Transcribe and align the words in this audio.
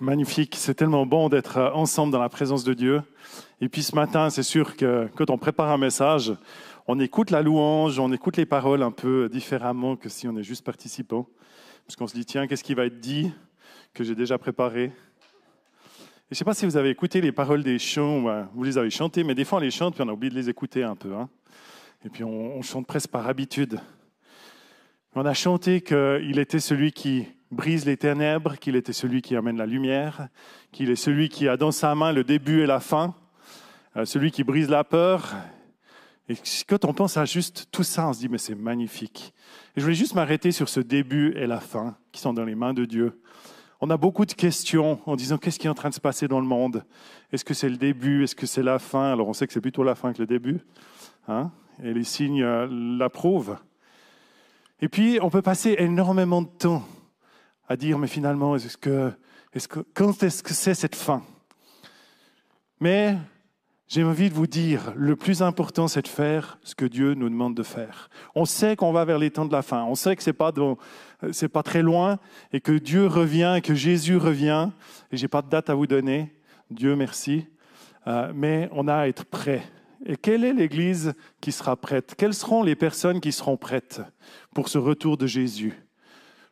Magnifique, 0.00 0.56
c'est 0.56 0.72
tellement 0.72 1.04
bon 1.04 1.28
d'être 1.28 1.58
euh, 1.58 1.72
ensemble 1.72 2.10
dans 2.10 2.22
la 2.22 2.30
présence 2.30 2.64
de 2.64 2.72
Dieu. 2.72 3.02
Et 3.60 3.68
puis 3.68 3.82
ce 3.82 3.94
matin, 3.94 4.30
c'est 4.30 4.42
sûr 4.42 4.74
que 4.74 5.10
quand 5.14 5.28
on 5.28 5.36
prépare 5.36 5.68
un 5.68 5.76
message, 5.76 6.32
on 6.88 6.98
écoute 6.98 7.30
la 7.30 7.42
louange, 7.42 7.98
on 7.98 8.10
écoute 8.10 8.38
les 8.38 8.46
paroles 8.46 8.82
un 8.82 8.92
peu 8.92 9.28
différemment 9.28 9.96
que 9.96 10.08
si 10.08 10.26
on 10.26 10.38
est 10.38 10.42
juste 10.42 10.64
participant. 10.64 11.28
Parce 11.86 11.96
qu'on 11.96 12.06
se 12.06 12.14
dit, 12.14 12.24
tiens, 12.24 12.46
qu'est-ce 12.46 12.64
qui 12.64 12.72
va 12.72 12.86
être 12.86 12.98
dit 12.98 13.30
que 13.92 14.02
j'ai 14.02 14.14
déjà 14.14 14.38
préparé? 14.38 14.84
Et 14.84 14.92
Je 16.30 16.30
ne 16.30 16.36
sais 16.36 16.44
pas 16.46 16.54
si 16.54 16.64
vous 16.64 16.78
avez 16.78 16.88
écouté 16.88 17.20
les 17.20 17.32
paroles 17.32 17.62
des 17.62 17.78
chants, 17.78 18.46
vous 18.54 18.64
les 18.64 18.78
avez 18.78 18.88
chantées, 18.88 19.22
mais 19.22 19.34
des 19.34 19.44
fois 19.44 19.58
on 19.58 19.60
les 19.60 19.70
chante 19.70 19.96
puis 19.96 20.02
on 20.02 20.08
a 20.08 20.12
oublié 20.12 20.30
de 20.30 20.36
les 20.36 20.48
écouter 20.48 20.82
un 20.82 20.96
peu. 20.96 21.14
Hein. 21.14 21.28
Et 22.06 22.08
puis 22.08 22.24
on 22.24 22.62
chante 22.62 22.86
presque 22.86 23.10
par 23.10 23.28
habitude. 23.28 23.78
On 25.14 25.26
a 25.26 25.34
chanté 25.34 25.82
qu'il 25.82 26.38
était 26.38 26.60
celui 26.60 26.92
qui 26.92 27.26
brise 27.50 27.84
les 27.84 27.96
ténèbres, 27.96 28.56
qu'il 28.56 28.76
était 28.76 28.92
celui 28.92 29.22
qui 29.22 29.36
amène 29.36 29.56
la 29.56 29.66
lumière, 29.66 30.28
qu'il 30.72 30.90
est 30.90 30.96
celui 30.96 31.28
qui 31.28 31.48
a 31.48 31.56
dans 31.56 31.72
sa 31.72 31.94
main 31.94 32.12
le 32.12 32.24
début 32.24 32.62
et 32.62 32.66
la 32.66 32.80
fin, 32.80 33.14
euh, 33.96 34.04
celui 34.04 34.30
qui 34.30 34.44
brise 34.44 34.68
la 34.68 34.84
peur. 34.84 35.34
Et 36.28 36.34
quand 36.68 36.84
on 36.84 36.94
pense 36.94 37.16
à 37.16 37.24
juste 37.24 37.66
tout 37.72 37.82
ça, 37.82 38.08
on 38.08 38.12
se 38.12 38.20
dit, 38.20 38.28
mais 38.28 38.38
c'est 38.38 38.54
magnifique. 38.54 39.34
Et 39.74 39.80
je 39.80 39.82
voulais 39.82 39.96
juste 39.96 40.14
m'arrêter 40.14 40.52
sur 40.52 40.68
ce 40.68 40.78
début 40.78 41.32
et 41.36 41.46
la 41.46 41.58
fin 41.58 41.96
qui 42.12 42.20
sont 42.20 42.32
dans 42.32 42.44
les 42.44 42.54
mains 42.54 42.72
de 42.72 42.84
Dieu. 42.84 43.20
On 43.80 43.90
a 43.90 43.96
beaucoup 43.96 44.26
de 44.26 44.32
questions 44.32 45.00
en 45.06 45.16
disant 45.16 45.38
qu'est-ce 45.38 45.58
qui 45.58 45.66
est 45.66 45.70
en 45.70 45.74
train 45.74 45.88
de 45.88 45.94
se 45.94 46.00
passer 46.00 46.28
dans 46.28 46.38
le 46.38 46.46
monde? 46.46 46.84
Est-ce 47.32 47.44
que 47.44 47.54
c'est 47.54 47.68
le 47.68 47.78
début? 47.78 48.22
Est-ce 48.22 48.36
que 48.36 48.46
c'est 48.46 48.62
la 48.62 48.78
fin? 48.78 49.10
Alors 49.12 49.26
on 49.26 49.32
sait 49.32 49.46
que 49.46 49.52
c'est 49.52 49.60
plutôt 49.60 49.82
la 49.82 49.94
fin 49.94 50.12
que 50.12 50.18
le 50.18 50.26
début. 50.26 50.60
Hein? 51.26 51.50
Et 51.82 51.94
les 51.94 52.04
signes 52.04 52.42
euh, 52.42 52.68
l'approuvent. 52.70 53.56
Et 54.82 54.88
puis 54.88 55.18
on 55.22 55.30
peut 55.30 55.42
passer 55.42 55.76
énormément 55.78 56.42
de 56.42 56.48
temps 56.48 56.84
à 57.70 57.76
dire, 57.76 58.00
mais 58.00 58.08
finalement, 58.08 58.56
est-ce 58.56 58.76
que, 58.76 59.12
est 59.54 59.68
que, 59.68 59.78
quand 59.94 60.24
est-ce 60.24 60.42
que 60.42 60.52
c'est 60.52 60.74
cette 60.74 60.96
fin? 60.96 61.22
Mais 62.80 63.16
j'ai 63.86 64.02
envie 64.02 64.28
de 64.28 64.34
vous 64.34 64.48
dire, 64.48 64.92
le 64.96 65.14
plus 65.14 65.40
important, 65.40 65.86
c'est 65.86 66.02
de 66.02 66.08
faire 66.08 66.58
ce 66.64 66.74
que 66.74 66.84
Dieu 66.84 67.14
nous 67.14 67.28
demande 67.28 67.54
de 67.54 67.62
faire. 67.62 68.10
On 68.34 68.44
sait 68.44 68.74
qu'on 68.74 68.90
va 68.90 69.04
vers 69.04 69.18
les 69.18 69.30
temps 69.30 69.44
de 69.44 69.52
la 69.52 69.62
fin. 69.62 69.84
On 69.84 69.94
sait 69.94 70.16
que 70.16 70.22
c'est 70.24 70.32
pas 70.32 70.50
pas 70.52 71.62
très 71.62 71.82
loin 71.82 72.18
et 72.52 72.60
que 72.60 72.72
Dieu 72.72 73.06
revient 73.06 73.54
et 73.58 73.60
que 73.60 73.76
Jésus 73.76 74.16
revient. 74.16 74.70
Et 75.12 75.16
j'ai 75.16 75.28
pas 75.28 75.40
de 75.40 75.48
date 75.48 75.70
à 75.70 75.74
vous 75.74 75.86
donner. 75.86 76.34
Dieu 76.72 76.96
merci. 76.96 77.46
Euh, 78.08 78.32
mais 78.34 78.68
on 78.72 78.88
a 78.88 78.96
à 78.96 79.06
être 79.06 79.24
prêt. 79.24 79.62
Et 80.04 80.16
quelle 80.16 80.44
est 80.44 80.54
l'Église 80.54 81.12
qui 81.40 81.52
sera 81.52 81.76
prête? 81.76 82.16
Quelles 82.18 82.34
seront 82.34 82.64
les 82.64 82.74
personnes 82.74 83.20
qui 83.20 83.30
seront 83.30 83.56
prêtes 83.56 84.00
pour 84.54 84.68
ce 84.68 84.78
retour 84.78 85.16
de 85.16 85.28
Jésus? 85.28 85.78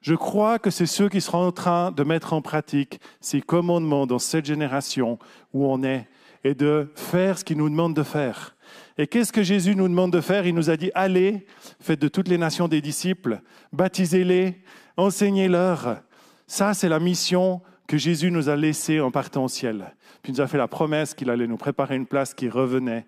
Je 0.01 0.15
crois 0.15 0.59
que 0.59 0.71
c'est 0.71 0.87
ceux 0.87 1.09
qui 1.09 1.21
seront 1.21 1.47
en 1.47 1.53
train 1.53 1.91
de 1.91 2.05
mettre 2.05 2.33
en 2.33 2.41
pratique 2.41 3.01
ces 3.21 3.41
commandements 3.41 4.07
dans 4.07 4.19
cette 4.19 4.47
génération 4.47 5.19
où 5.53 5.67
on 5.67 5.83
est 5.83 6.07
et 6.45 6.55
de 6.55 6.91
faire 6.95 7.39
ce 7.39 7.45
qu'il 7.45 7.59
nous 7.59 7.69
demande 7.69 7.95
de 7.95 8.03
faire. 8.03 8.55
Et 8.97 9.07
qu'est-ce 9.07 9.33
que 9.33 9.43
Jésus 9.43 9.75
nous 9.75 9.89
demande 9.89 10.13
de 10.13 10.21
faire? 10.21 10.47
Il 10.47 10.55
nous 10.55 10.71
a 10.71 10.77
dit, 10.77 10.91
allez, 10.95 11.47
faites 11.81 12.01
de 12.01 12.09
toutes 12.09 12.29
les 12.29 12.39
nations 12.39 12.69
des 12.69 12.81
disciples, 12.81 13.41
baptisez-les, 13.73 14.61
enseignez-leur. 14.97 16.01
Ça, 16.47 16.75
c'est 16.75 16.89
la 16.89 17.01
mission 17.01 17.61
que 17.87 17.97
Jésus 17.97 18.31
nous 18.31 18.49
a 18.49 18.57
laissée 18.57 19.01
en 19.01 19.11
partant 19.11 19.45
au 19.45 19.49
ciel. 19.49 19.95
Puis 20.23 20.33
il 20.33 20.37
nous 20.37 20.41
a 20.41 20.47
fait 20.47 20.59
la 20.59 20.69
promesse 20.69 21.15
qu'il 21.15 21.31
allait 21.31 21.47
nous 21.47 21.57
préparer 21.57 21.97
une 21.97 22.07
place 22.07 22.35
qui 22.35 22.49
revenait. 22.49 23.07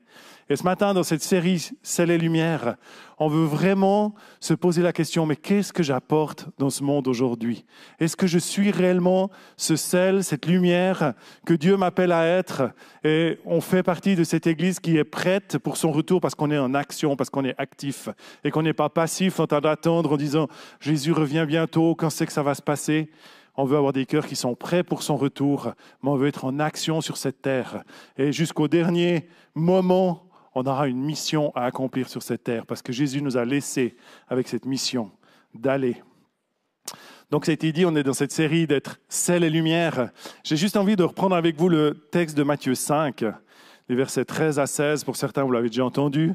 Et 0.50 0.56
ce 0.56 0.64
matin, 0.64 0.94
dans 0.94 1.04
cette 1.04 1.22
série 1.22 1.70
Celle 1.80 2.10
et 2.10 2.18
Lumière, 2.18 2.74
on 3.20 3.28
veut 3.28 3.44
vraiment 3.44 4.16
se 4.40 4.52
poser 4.52 4.82
la 4.82 4.92
question, 4.92 5.24
mais 5.24 5.36
qu'est-ce 5.36 5.72
que 5.72 5.84
j'apporte 5.84 6.48
dans 6.58 6.70
ce 6.70 6.82
monde 6.82 7.06
aujourd'hui? 7.06 7.64
Est-ce 8.00 8.16
que 8.16 8.26
je 8.26 8.40
suis 8.40 8.72
réellement 8.72 9.30
ce 9.56 9.76
sel, 9.76 10.24
cette 10.24 10.46
lumière 10.46 11.14
que 11.46 11.54
Dieu 11.54 11.76
m'appelle 11.76 12.10
à 12.10 12.26
être? 12.26 12.72
Et 13.04 13.38
on 13.44 13.60
fait 13.60 13.84
partie 13.84 14.16
de 14.16 14.24
cette 14.24 14.48
Église 14.48 14.80
qui 14.80 14.96
est 14.96 15.04
prête 15.04 15.56
pour 15.56 15.76
son 15.76 15.92
retour 15.92 16.20
parce 16.20 16.34
qu'on 16.34 16.50
est 16.50 16.58
en 16.58 16.74
action, 16.74 17.14
parce 17.14 17.30
qu'on 17.30 17.44
est 17.44 17.54
actif 17.56 18.08
et 18.42 18.50
qu'on 18.50 18.62
n'est 18.62 18.72
pas 18.72 18.88
passif 18.88 19.38
en 19.38 19.46
train 19.46 19.60
d'attendre 19.60 20.14
en 20.14 20.16
disant 20.16 20.48
Jésus 20.80 21.12
revient 21.12 21.44
bientôt, 21.46 21.94
quand 21.94 22.10
c'est 22.10 22.26
que 22.26 22.32
ça 22.32 22.42
va 22.42 22.56
se 22.56 22.62
passer? 22.62 23.08
On 23.56 23.66
veut 23.66 23.76
avoir 23.76 23.92
des 23.92 24.04
cœurs 24.04 24.26
qui 24.26 24.34
sont 24.34 24.56
prêts 24.56 24.82
pour 24.82 25.04
son 25.04 25.16
retour, 25.16 25.74
mais 26.02 26.10
on 26.10 26.16
veut 26.16 26.26
être 26.26 26.44
en 26.44 26.58
action 26.58 27.00
sur 27.00 27.18
cette 27.18 27.40
terre. 27.40 27.84
Et 28.16 28.32
jusqu'au 28.32 28.66
dernier 28.66 29.28
moment, 29.54 30.29
on 30.54 30.64
aura 30.64 30.88
une 30.88 31.00
mission 31.00 31.52
à 31.54 31.64
accomplir 31.64 32.08
sur 32.08 32.22
cette 32.22 32.44
terre 32.44 32.66
parce 32.66 32.82
que 32.82 32.92
Jésus 32.92 33.22
nous 33.22 33.36
a 33.36 33.44
laissé 33.44 33.96
avec 34.28 34.48
cette 34.48 34.66
mission 34.66 35.10
d'aller. 35.54 36.02
Donc, 37.30 37.44
ça 37.44 37.52
a 37.52 37.54
été 37.54 37.70
dit, 37.70 37.86
on 37.86 37.94
est 37.94 38.02
dans 38.02 38.12
cette 38.12 38.32
série 38.32 38.66
d'être 38.66 38.98
sel 39.08 39.44
et 39.44 39.50
lumière. 39.50 40.10
J'ai 40.42 40.56
juste 40.56 40.76
envie 40.76 40.96
de 40.96 41.04
reprendre 41.04 41.36
avec 41.36 41.56
vous 41.56 41.68
le 41.68 41.94
texte 42.10 42.36
de 42.36 42.42
Matthieu 42.42 42.74
5, 42.74 43.24
les 43.88 43.94
versets 43.94 44.24
13 44.24 44.58
à 44.58 44.66
16. 44.66 45.04
Pour 45.04 45.16
certains, 45.16 45.44
vous 45.44 45.52
l'avez 45.52 45.68
déjà 45.68 45.84
entendu. 45.84 46.34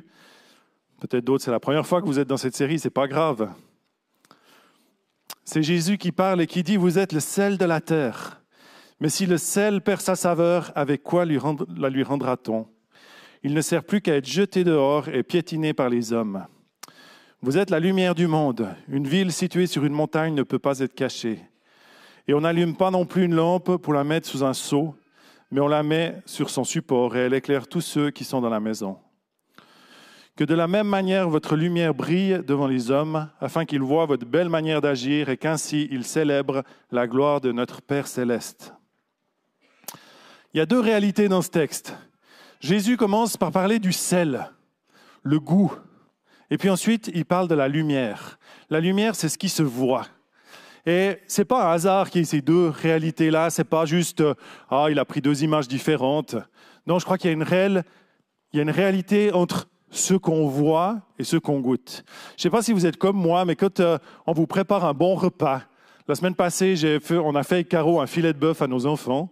Peut-être 1.01 1.25
d'autres, 1.25 1.43
c'est 1.43 1.51
la 1.51 1.59
première 1.59 1.85
fois 1.85 2.01
que 2.01 2.05
vous 2.05 2.17
êtes 2.17 2.29
dans 2.29 2.37
cette 2.37 2.55
série, 2.55 2.79
c'est 2.79 2.89
pas 2.89 3.09
grave. 3.09 3.51
C'est 5.43 5.63
Jésus 5.63 5.97
qui 5.97 6.13
parle 6.13 6.41
et 6.41 6.47
qui 6.47 6.63
dit 6.63 6.77
Vous 6.77 6.97
êtes 6.97 7.11
le 7.11 7.19
sel 7.19 7.57
de 7.57 7.65
la 7.65 7.81
terre. 7.81 8.41
Mais 9.01 9.09
si 9.09 9.25
le 9.25 9.37
sel 9.37 9.81
perd 9.81 9.99
sa 9.99 10.15
saveur, 10.15 10.71
avec 10.75 11.03
quoi 11.03 11.25
la 11.25 11.89
lui 11.89 12.03
rendra-t-on? 12.03 12.67
Il 13.45 13.53
ne 13.53 13.61
sert 13.61 13.83
plus 13.83 14.01
qu'à 14.01 14.15
être 14.15 14.25
jeté 14.25 14.63
dehors 14.63 15.07
et 15.07 15.21
piétiné 15.21 15.71
par 15.75 15.87
les 15.87 16.13
hommes. 16.13 16.47
Vous 17.43 17.59
êtes 17.59 17.69
la 17.69 17.79
lumière 17.79 18.15
du 18.15 18.25
monde. 18.25 18.67
Une 18.87 19.07
ville 19.07 19.31
située 19.31 19.67
sur 19.67 19.85
une 19.85 19.93
montagne 19.93 20.33
ne 20.33 20.41
peut 20.41 20.57
pas 20.57 20.79
être 20.79 20.95
cachée. 20.95 21.39
Et 22.27 22.33
on 22.33 22.41
n'allume 22.41 22.75
pas 22.75 22.89
non 22.89 23.05
plus 23.05 23.25
une 23.25 23.35
lampe 23.35 23.77
pour 23.77 23.93
la 23.93 24.03
mettre 24.03 24.27
sous 24.27 24.43
un 24.43 24.55
seau, 24.55 24.95
mais 25.51 25.61
on 25.61 25.67
la 25.67 25.83
met 25.83 26.23
sur 26.25 26.49
son 26.49 26.63
support 26.63 27.15
et 27.15 27.19
elle 27.19 27.35
éclaire 27.35 27.67
tous 27.67 27.81
ceux 27.81 28.09
qui 28.09 28.23
sont 28.23 28.41
dans 28.41 28.49
la 28.49 28.59
maison. 28.59 28.97
Que 30.35 30.43
de 30.43 30.55
la 30.55 30.67
même 30.67 30.87
manière 30.87 31.29
votre 31.29 31.55
lumière 31.55 31.93
brille 31.93 32.41
devant 32.47 32.65
les 32.65 32.89
hommes, 32.89 33.29
afin 33.39 33.65
qu'ils 33.65 33.83
voient 33.83 34.07
votre 34.07 34.25
belle 34.25 34.49
manière 34.49 34.81
d'agir 34.81 35.29
et 35.29 35.37
qu'ainsi 35.37 35.87
ils 35.91 36.03
célèbrent 36.03 36.63
la 36.91 37.05
gloire 37.05 37.41
de 37.41 37.51
notre 37.51 37.83
Père 37.83 38.07
céleste. 38.07 38.73
Il 40.55 40.57
y 40.57 40.61
a 40.61 40.65
deux 40.65 40.79
réalités 40.79 41.29
dans 41.29 41.43
ce 41.43 41.49
texte. 41.51 41.95
Jésus 42.65 42.97
commence 42.97 43.37
par 43.37 43.51
parler 43.51 43.77
du 43.77 43.93
sel, 43.93 44.49
le 45.21 45.39
goût. 45.39 45.71
Et 46.49 46.57
puis 46.57 46.71
ensuite, 46.71 47.11
il 47.13 47.23
parle 47.23 47.47
de 47.47 47.53
la 47.53 47.67
lumière. 47.67 48.39
La 48.71 48.79
lumière, 48.79 49.13
c'est 49.13 49.29
ce 49.29 49.37
qui 49.37 49.49
se 49.49 49.61
voit. 49.61 50.07
Et 50.87 51.19
c'est 51.27 51.45
pas 51.45 51.69
un 51.69 51.73
hasard 51.73 52.09
qu'il 52.09 52.21
y 52.21 52.23
ait 52.23 52.25
ces 52.25 52.41
deux 52.41 52.69
réalités-là. 52.69 53.51
C'est 53.51 53.65
pas 53.65 53.85
juste, 53.85 54.23
ah, 54.71 54.87
il 54.89 54.97
a 54.97 55.05
pris 55.05 55.21
deux 55.21 55.43
images 55.43 55.67
différentes. 55.67 56.37
Non, 56.87 56.97
je 56.97 57.05
crois 57.05 57.19
qu'il 57.19 57.27
y 57.27 57.33
a 57.33 57.35
une 57.35 57.43
réelle, 57.43 57.83
il 58.51 58.57
y 58.57 58.59
a 58.61 58.63
une 58.63 58.71
réalité 58.71 59.31
entre 59.31 59.67
ce 59.91 60.15
qu'on 60.15 60.47
voit 60.47 61.01
et 61.19 61.23
ce 61.23 61.37
qu'on 61.37 61.59
goûte. 61.59 62.03
Je 62.29 62.33
ne 62.33 62.41
sais 62.41 62.49
pas 62.49 62.63
si 62.63 62.73
vous 62.73 62.87
êtes 62.87 62.97
comme 62.97 63.15
moi, 63.15 63.45
mais 63.45 63.55
quand 63.55 63.79
euh, 63.79 63.99
on 64.25 64.33
vous 64.33 64.47
prépare 64.47 64.85
un 64.85 64.95
bon 64.95 65.13
repas, 65.13 65.61
la 66.07 66.15
semaine 66.15 66.33
passée, 66.33 66.73
on 67.11 67.35
a 67.35 67.43
fait 67.43 67.55
avec 67.55 67.69
Caro 67.69 68.01
un 68.01 68.07
filet 68.07 68.33
de 68.33 68.39
bœuf 68.39 68.63
à 68.63 68.67
nos 68.67 68.87
enfants. 68.87 69.31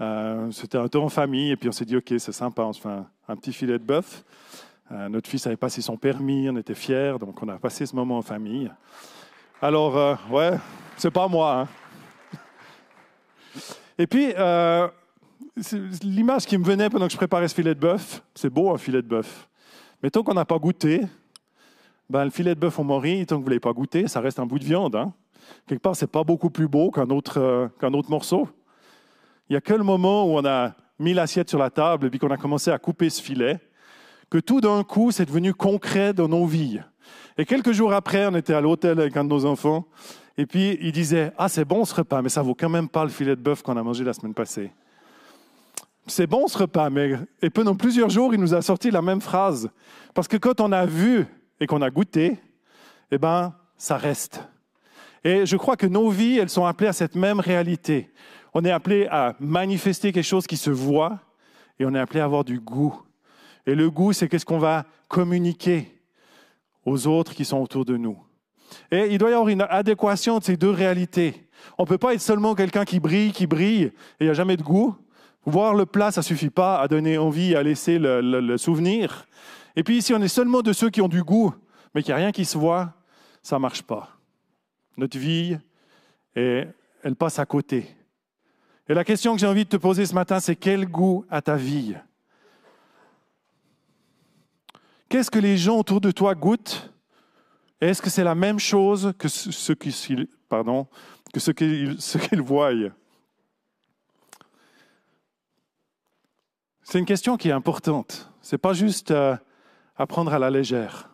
Euh, 0.00 0.50
c'était 0.50 0.78
un 0.78 0.88
temps 0.88 1.04
en 1.04 1.08
famille, 1.08 1.50
et 1.50 1.56
puis 1.56 1.68
on 1.68 1.72
s'est 1.72 1.84
dit, 1.84 1.96
OK, 1.96 2.12
c'est 2.18 2.32
sympa, 2.32 2.62
on 2.62 2.72
se 2.72 2.80
fait 2.80 2.88
un, 2.88 3.36
petit 3.36 3.52
filet 3.52 3.78
de 3.78 3.84
bœuf. 3.84 4.24
Euh, 4.90 5.08
notre 5.08 5.28
fils 5.28 5.46
avait 5.46 5.56
passé 5.56 5.80
son 5.80 5.96
permis, 5.96 6.48
on 6.50 6.56
était 6.56 6.74
fiers, 6.74 7.14
donc 7.18 7.40
on 7.42 7.48
a 7.48 7.58
passé 7.58 7.86
ce 7.86 7.94
moment 7.94 8.18
en 8.18 8.22
famille. 8.22 8.70
Alors, 9.62 9.96
euh, 9.96 10.14
ouais, 10.30 10.58
c'est 10.96 11.10
pas 11.10 11.28
moi. 11.28 11.60
Hein. 11.60 11.68
Et 13.96 14.08
puis, 14.08 14.34
l'image 16.02 16.46
qui 16.46 16.58
me 16.58 16.64
venait 16.64 16.90
pendant 16.90 17.06
que 17.06 17.12
je 17.12 17.16
préparais 17.16 17.46
ce 17.46 17.54
filet 17.54 17.74
de 17.74 17.80
bœuf, 17.80 18.22
c'est 18.34 18.50
beau 18.50 18.74
un 18.74 18.78
filet 18.78 19.02
de 19.02 19.06
bœuf. 19.06 19.48
Mais 20.02 20.10
tant 20.10 20.24
qu'on 20.24 20.34
n'a 20.34 20.44
pas 20.44 20.58
goûté, 20.58 21.02
ben, 22.10 22.24
le 22.24 22.30
filet 22.30 22.56
de 22.56 22.60
bœuf 22.60 22.78
au 22.80 22.82
mori, 22.82 23.24
tant 23.24 23.36
que 23.36 23.42
vous 23.42 23.46
ne 23.46 23.50
l'avez 23.50 23.60
pas 23.60 23.72
goûté, 23.72 24.08
ça 24.08 24.20
reste 24.20 24.40
un 24.40 24.46
bout 24.46 24.58
de 24.58 24.64
viande. 24.64 24.96
Hein. 24.96 25.12
Quelque 25.68 25.80
part, 25.80 25.94
c'est 25.94 26.10
pas 26.10 26.24
beaucoup 26.24 26.50
plus 26.50 26.66
beau 26.66 26.90
qu'un 26.90 27.08
autre, 27.10 27.70
qu'un 27.78 27.94
autre 27.94 28.10
morceau. 28.10 28.48
Il 29.48 29.52
n'y 29.52 29.56
a 29.56 29.60
que 29.60 29.74
le 29.74 29.84
moment 29.84 30.24
où 30.24 30.38
on 30.38 30.44
a 30.44 30.74
mis 30.98 31.12
l'assiette 31.12 31.48
sur 31.48 31.58
la 31.58 31.70
table 31.70 32.06
et 32.06 32.10
puis 32.10 32.18
qu'on 32.18 32.30
a 32.30 32.36
commencé 32.36 32.70
à 32.70 32.78
couper 32.78 33.10
ce 33.10 33.22
filet, 33.22 33.60
que 34.30 34.38
tout 34.38 34.60
d'un 34.60 34.82
coup, 34.84 35.10
c'est 35.10 35.26
devenu 35.26 35.52
concret 35.52 36.14
dans 36.14 36.28
nos 36.28 36.46
vies. 36.46 36.80
Et 37.36 37.44
quelques 37.44 37.72
jours 37.72 37.92
après, 37.92 38.26
on 38.26 38.34
était 38.34 38.54
à 38.54 38.60
l'hôtel 38.60 38.98
avec 39.00 39.16
un 39.16 39.24
de 39.24 39.28
nos 39.28 39.44
enfants, 39.44 39.86
et 40.38 40.46
puis 40.46 40.78
il 40.80 40.92
disait 40.92 41.32
Ah, 41.36 41.48
c'est 41.48 41.64
bon 41.64 41.84
ce 41.84 41.94
repas, 41.94 42.22
mais 42.22 42.28
ça 42.28 42.42
vaut 42.42 42.54
quand 42.54 42.68
même 42.68 42.88
pas 42.88 43.04
le 43.04 43.10
filet 43.10 43.36
de 43.36 43.40
bœuf 43.40 43.62
qu'on 43.62 43.76
a 43.76 43.82
mangé 43.82 44.04
la 44.04 44.12
semaine 44.12 44.34
passée. 44.34 44.72
C'est 46.06 46.26
bon 46.26 46.46
ce 46.48 46.58
repas, 46.58 46.90
mais 46.90 47.12
et 47.40 47.50
pendant 47.50 47.74
plusieurs 47.74 48.10
jours, 48.10 48.34
il 48.34 48.40
nous 48.40 48.54
a 48.54 48.62
sorti 48.62 48.90
la 48.90 49.02
même 49.02 49.20
phrase. 49.20 49.70
Parce 50.12 50.28
que 50.28 50.36
quand 50.36 50.60
on 50.60 50.70
a 50.72 50.86
vu 50.86 51.26
et 51.60 51.66
qu'on 51.66 51.82
a 51.82 51.90
goûté, 51.90 52.38
eh 53.10 53.18
ben, 53.18 53.54
ça 53.76 53.96
reste. 53.96 54.42
Et 55.22 55.46
je 55.46 55.56
crois 55.56 55.76
que 55.76 55.86
nos 55.86 56.10
vies, 56.10 56.38
elles 56.38 56.50
sont 56.50 56.66
appelées 56.66 56.88
à 56.88 56.92
cette 56.92 57.14
même 57.14 57.40
réalité. 57.40 58.10
On 58.54 58.64
est 58.64 58.70
appelé 58.70 59.06
à 59.10 59.34
manifester 59.40 60.12
quelque 60.12 60.24
chose 60.24 60.46
qui 60.46 60.56
se 60.56 60.70
voit 60.70 61.18
et 61.78 61.84
on 61.84 61.94
est 61.94 61.98
appelé 61.98 62.20
à 62.20 62.24
avoir 62.24 62.44
du 62.44 62.60
goût. 62.60 63.02
Et 63.66 63.74
le 63.74 63.90
goût, 63.90 64.12
c'est 64.12 64.28
qu'est-ce 64.28 64.46
qu'on 64.46 64.58
va 64.58 64.86
communiquer 65.08 65.92
aux 66.84 67.06
autres 67.06 67.34
qui 67.34 67.44
sont 67.44 67.58
autour 67.58 67.84
de 67.84 67.96
nous. 67.96 68.16
Et 68.90 69.08
il 69.10 69.18
doit 69.18 69.30
y 69.30 69.32
avoir 69.32 69.48
une 69.48 69.62
adéquation 69.62 70.38
de 70.38 70.44
ces 70.44 70.56
deux 70.56 70.70
réalités. 70.70 71.46
On 71.78 71.84
ne 71.84 71.88
peut 71.88 71.98
pas 71.98 72.14
être 72.14 72.20
seulement 72.20 72.54
quelqu'un 72.54 72.84
qui 72.84 73.00
brille, 73.00 73.32
qui 73.32 73.46
brille, 73.46 73.84
et 73.84 73.92
il 74.20 74.24
n'y 74.26 74.30
a 74.30 74.34
jamais 74.34 74.56
de 74.56 74.62
goût. 74.62 74.94
Voir 75.46 75.74
le 75.74 75.86
plat, 75.86 76.10
ça 76.10 76.20
ne 76.20 76.24
suffit 76.24 76.50
pas 76.50 76.80
à 76.80 76.88
donner 76.88 77.18
envie, 77.18 77.54
à 77.54 77.62
laisser 77.62 77.98
le, 77.98 78.56
souvenir. 78.56 79.26
Et 79.76 79.82
puis 79.82 80.00
si 80.00 80.14
on 80.14 80.22
est 80.22 80.28
seulement 80.28 80.62
de 80.62 80.72
ceux 80.72 80.90
qui 80.90 81.00
ont 81.00 81.08
du 81.08 81.22
goût, 81.22 81.54
mais 81.94 82.02
qu'il 82.02 82.14
n'y 82.14 82.20
a 82.20 82.24
rien 82.24 82.32
qui 82.32 82.44
se 82.44 82.56
voit, 82.56 82.92
ça 83.42 83.56
ne 83.56 83.60
marche 83.60 83.82
pas. 83.82 84.10
Notre 84.96 85.18
vie, 85.18 85.58
elle 86.34 87.16
passe 87.18 87.38
à 87.38 87.46
côté. 87.46 87.86
Et 88.88 88.92
la 88.92 89.04
question 89.04 89.34
que 89.34 89.40
j'ai 89.40 89.46
envie 89.46 89.64
de 89.64 89.70
te 89.70 89.76
poser 89.76 90.04
ce 90.04 90.14
matin, 90.14 90.40
c'est 90.40 90.56
quel 90.56 90.86
goût 90.86 91.24
a 91.30 91.40
ta 91.40 91.56
vie? 91.56 91.94
Qu'est-ce 95.08 95.30
que 95.30 95.38
les 95.38 95.56
gens 95.56 95.78
autour 95.78 96.00
de 96.00 96.10
toi 96.10 96.34
goûtent? 96.34 96.92
Est-ce 97.80 98.02
que 98.02 98.10
c'est 98.10 98.24
la 98.24 98.34
même 98.34 98.58
chose 98.58 99.14
que 99.18 99.28
ce 99.28 99.72
qu'ils 99.72 100.26
pardon, 100.48 100.86
que 101.32 101.50
qu'ils 101.50 102.42
voient? 102.42 102.72
C'est 106.82 106.98
une 106.98 107.06
question 107.06 107.36
qui 107.36 107.48
est 107.48 107.52
importante. 107.52 108.30
Ce 108.42 108.54
n'est 108.54 108.58
pas 108.58 108.74
juste 108.74 109.10
euh, 109.10 109.36
à 109.96 110.06
prendre 110.06 110.32
à 110.34 110.38
la 110.38 110.50
légère. 110.50 111.10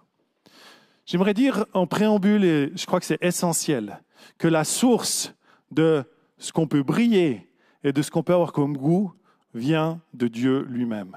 J'aimerais 1.06 1.34
dire 1.34 1.66
en 1.72 1.86
préambule, 1.86 2.44
et 2.44 2.72
je 2.74 2.86
crois 2.86 2.98
que 2.98 3.06
c'est 3.06 3.22
essentiel, 3.22 4.02
que 4.38 4.48
la 4.48 4.64
source 4.64 5.32
de 5.70 6.04
ce 6.38 6.52
qu'on 6.52 6.66
peut 6.66 6.82
briller 6.82 7.49
et 7.84 7.92
de 7.92 8.02
ce 8.02 8.10
qu'on 8.10 8.22
peut 8.22 8.34
avoir 8.34 8.52
comme 8.52 8.76
goût 8.76 9.12
vient 9.54 10.00
de 10.14 10.28
Dieu 10.28 10.66
lui-même. 10.68 11.16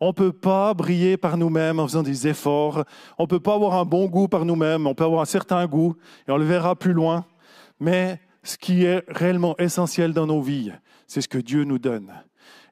On 0.00 0.08
ne 0.08 0.12
peut 0.12 0.32
pas 0.32 0.74
briller 0.74 1.16
par 1.16 1.36
nous-mêmes 1.36 1.78
en 1.78 1.86
faisant 1.86 2.02
des 2.02 2.26
efforts. 2.26 2.84
On 3.16 3.22
ne 3.24 3.28
peut 3.28 3.40
pas 3.40 3.54
avoir 3.54 3.74
un 3.74 3.84
bon 3.84 4.06
goût 4.06 4.28
par 4.28 4.44
nous-mêmes. 4.44 4.86
On 4.86 4.94
peut 4.94 5.04
avoir 5.04 5.22
un 5.22 5.26
certain 5.26 5.66
goût 5.66 5.94
et 6.28 6.32
on 6.32 6.36
le 6.36 6.44
verra 6.44 6.74
plus 6.74 6.92
loin. 6.92 7.24
Mais 7.80 8.20
ce 8.42 8.58
qui 8.58 8.84
est 8.84 9.04
réellement 9.08 9.56
essentiel 9.58 10.12
dans 10.12 10.26
nos 10.26 10.42
vies, 10.42 10.72
c'est 11.06 11.20
ce 11.20 11.28
que 11.28 11.38
Dieu 11.38 11.64
nous 11.64 11.78
donne. 11.78 12.12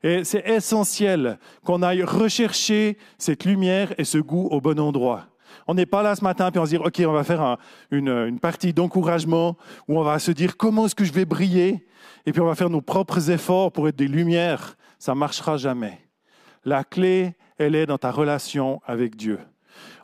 Et 0.03 0.25
c'est 0.25 0.47
essentiel 0.49 1.39
qu'on 1.65 1.83
aille 1.83 2.03
rechercher 2.03 2.99
cette 3.19 3.45
lumière 3.45 3.95
et 3.99 4.05
ce 4.05 4.19
goût 4.19 4.49
au 4.51 4.61
bon 4.61 4.81
endroit. 4.81 5.27
On 5.67 5.75
n'est 5.75 5.87
pas 5.87 6.03
là 6.03 6.15
ce 6.17 6.25
matin 6.25 6.51
puis 6.51 6.59
on 6.59 6.65
se 6.65 6.71
dire, 6.71 6.83
OK, 6.83 7.03
on 7.07 7.13
va 7.13 7.25
faire 7.25 7.57
une, 7.91 8.09
une, 8.09 8.41
partie 8.41 8.73
d'encouragement 8.73 9.57
où 9.89 9.99
on 9.99 10.03
va 10.03 10.19
se 10.19 10.31
dire 10.31 10.57
comment 10.57 10.87
est-ce 10.87 10.95
que 10.95 11.05
je 11.05 11.13
vais 11.13 11.25
briller? 11.25 11.87
Et 12.27 12.33
puis 12.33 12.41
on 12.41 12.47
va 12.47 12.55
faire 12.55 12.71
nos 12.71 12.81
propres 12.81 13.31
efforts 13.31 13.73
pour 13.73 13.89
être 13.89 13.97
des 13.97 14.09
lumières. 14.09 14.77
Ça 14.99 15.15
ne 15.15 15.19
marchera 15.19 15.57
jamais. 15.57 15.99
La 16.65 16.85
clé, 16.85 17.35
elle 17.59 17.75
est 17.75 17.87
dans 17.87 17.99
ta 17.99 18.11
relation 18.11 18.81
avec 18.87 19.17
Dieu. 19.17 19.39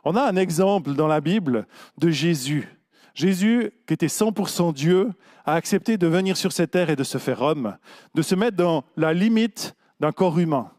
On 0.03 0.15
a 0.15 0.23
un 0.23 0.35
exemple 0.35 0.93
dans 0.93 1.07
la 1.07 1.21
Bible 1.21 1.67
de 1.97 2.09
Jésus. 2.09 2.67
Jésus, 3.13 3.71
qui 3.85 3.93
était 3.93 4.07
100% 4.07 4.73
Dieu, 4.73 5.11
a 5.45 5.53
accepté 5.53 5.97
de 5.97 6.07
venir 6.07 6.37
sur 6.37 6.51
cette 6.51 6.71
terre 6.71 6.89
et 6.89 6.95
de 6.95 7.03
se 7.03 7.17
faire 7.17 7.41
homme, 7.41 7.77
de 8.15 8.21
se 8.21 8.35
mettre 8.35 8.55
dans 8.55 8.83
la 8.95 9.13
limite 9.13 9.75
d'un 9.99 10.11
corps 10.11 10.39
humain, 10.39 10.71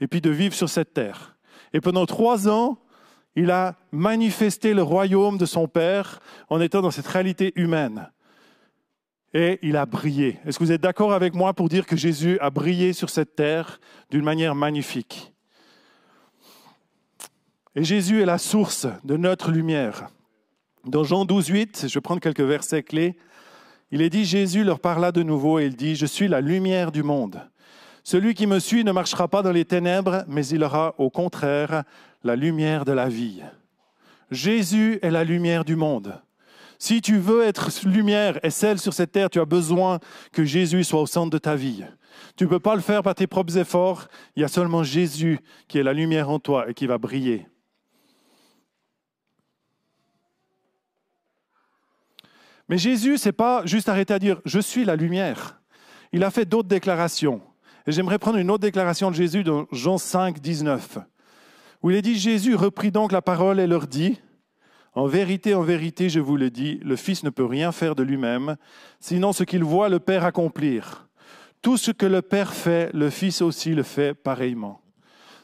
et 0.00 0.08
puis 0.08 0.20
de 0.20 0.30
vivre 0.30 0.54
sur 0.54 0.68
cette 0.68 0.92
terre. 0.92 1.36
Et 1.72 1.80
pendant 1.80 2.06
trois 2.06 2.48
ans, 2.48 2.78
il 3.36 3.50
a 3.50 3.76
manifesté 3.92 4.74
le 4.74 4.82
royaume 4.82 5.38
de 5.38 5.46
son 5.46 5.66
Père 5.68 6.20
en 6.48 6.60
étant 6.60 6.82
dans 6.82 6.90
cette 6.90 7.06
réalité 7.06 7.52
humaine 7.56 8.10
et 9.34 9.58
il 9.62 9.76
a 9.76 9.84
brillé. 9.84 10.38
Est-ce 10.46 10.58
que 10.58 10.64
vous 10.64 10.72
êtes 10.72 10.80
d'accord 10.80 11.12
avec 11.12 11.34
moi 11.34 11.52
pour 11.52 11.68
dire 11.68 11.86
que 11.86 11.96
Jésus 11.96 12.38
a 12.40 12.50
brillé 12.50 12.92
sur 12.92 13.10
cette 13.10 13.34
terre 13.34 13.80
d'une 14.10 14.22
manière 14.22 14.54
magnifique? 14.54 15.32
Et 17.74 17.82
Jésus 17.82 18.22
est 18.22 18.26
la 18.26 18.38
source 18.38 18.86
de 19.02 19.16
notre 19.16 19.50
lumière. 19.50 20.06
Dans 20.86 21.02
Jean 21.02 21.24
12, 21.24 21.48
8, 21.48 21.86
je 21.88 21.94
vais 21.94 22.00
prendre 22.00 22.20
quelques 22.20 22.40
versets 22.40 22.84
clés. 22.84 23.16
Il 23.90 24.00
est 24.00 24.10
dit, 24.10 24.24
Jésus 24.24 24.62
leur 24.62 24.78
parla 24.78 25.10
de 25.10 25.24
nouveau 25.24 25.58
et 25.58 25.66
il 25.66 25.74
dit, 25.74 25.96
Je 25.96 26.06
suis 26.06 26.28
la 26.28 26.40
lumière 26.40 26.92
du 26.92 27.02
monde. 27.02 27.40
Celui 28.04 28.34
qui 28.34 28.46
me 28.46 28.60
suit 28.60 28.84
ne 28.84 28.92
marchera 28.92 29.26
pas 29.26 29.42
dans 29.42 29.50
les 29.50 29.64
ténèbres, 29.64 30.24
mais 30.28 30.46
il 30.46 30.62
aura 30.62 30.94
au 30.98 31.10
contraire 31.10 31.82
la 32.24 32.36
lumière 32.36 32.84
de 32.84 32.92
la 32.92 33.08
vie. 33.08 33.42
Jésus 34.30 34.98
est 35.02 35.10
la 35.10 35.24
lumière 35.24 35.64
du 35.64 35.76
monde. 35.76 36.20
Si 36.78 37.00
tu 37.00 37.18
veux 37.18 37.42
être 37.42 37.70
lumière 37.86 38.40
et 38.42 38.50
celle 38.50 38.78
sur 38.78 38.92
cette 38.92 39.12
terre, 39.12 39.30
tu 39.30 39.40
as 39.40 39.44
besoin 39.44 40.00
que 40.32 40.44
Jésus 40.44 40.84
soit 40.84 41.00
au 41.00 41.06
centre 41.06 41.30
de 41.30 41.38
ta 41.38 41.54
vie. 41.54 41.84
Tu 42.36 42.44
ne 42.44 42.48
peux 42.48 42.58
pas 42.58 42.74
le 42.74 42.80
faire 42.80 43.02
par 43.02 43.14
tes 43.14 43.26
propres 43.26 43.56
efforts. 43.58 44.08
Il 44.34 44.40
y 44.40 44.44
a 44.44 44.48
seulement 44.48 44.82
Jésus 44.82 45.38
qui 45.68 45.78
est 45.78 45.82
la 45.82 45.92
lumière 45.92 46.30
en 46.30 46.38
toi 46.38 46.68
et 46.68 46.74
qui 46.74 46.86
va 46.86 46.98
briller. 46.98 47.46
Mais 52.68 52.78
Jésus, 52.78 53.18
c'est 53.18 53.32
pas 53.32 53.64
juste 53.66 53.88
arrêter 53.88 54.14
à 54.14 54.18
dire 54.18 54.40
Je 54.44 54.58
suis 54.58 54.84
la 54.84 54.96
lumière. 54.96 55.60
Il 56.12 56.24
a 56.24 56.30
fait 56.30 56.46
d'autres 56.46 56.68
déclarations. 56.68 57.42
Et 57.86 57.92
j'aimerais 57.92 58.18
prendre 58.18 58.38
une 58.38 58.50
autre 58.50 58.62
déclaration 58.62 59.10
de 59.10 59.16
Jésus 59.16 59.44
dans 59.44 59.66
Jean 59.70 59.98
5, 59.98 60.40
19, 60.40 60.98
où 61.84 61.90
il 61.90 61.96
est 61.96 62.02
dit 62.02 62.18
Jésus 62.18 62.54
reprit 62.54 62.90
donc 62.90 63.12
la 63.12 63.20
parole 63.20 63.60
et 63.60 63.66
leur 63.66 63.86
dit 63.86 64.18
en 64.94 65.06
vérité, 65.06 65.54
en 65.54 65.62
vérité, 65.62 66.08
je 66.08 66.20
vous 66.20 66.36
le 66.36 66.48
dis, 66.48 66.80
le 66.82 66.96
Fils 66.96 67.24
ne 67.24 67.30
peut 67.30 67.44
rien 67.44 67.72
faire 67.72 67.94
de 67.94 68.02
lui-même, 68.02 68.56
sinon 69.00 69.32
ce 69.32 69.44
qu'il 69.44 69.64
voit 69.64 69.88
le 69.88 69.98
Père 69.98 70.24
accomplir. 70.24 71.08
Tout 71.62 71.76
ce 71.76 71.90
que 71.90 72.06
le 72.06 72.22
Père 72.22 72.54
fait, 72.54 72.90
le 72.94 73.10
Fils 73.10 73.42
aussi 73.42 73.74
le 73.74 73.82
fait 73.82 74.14
pareillement. 74.14 74.80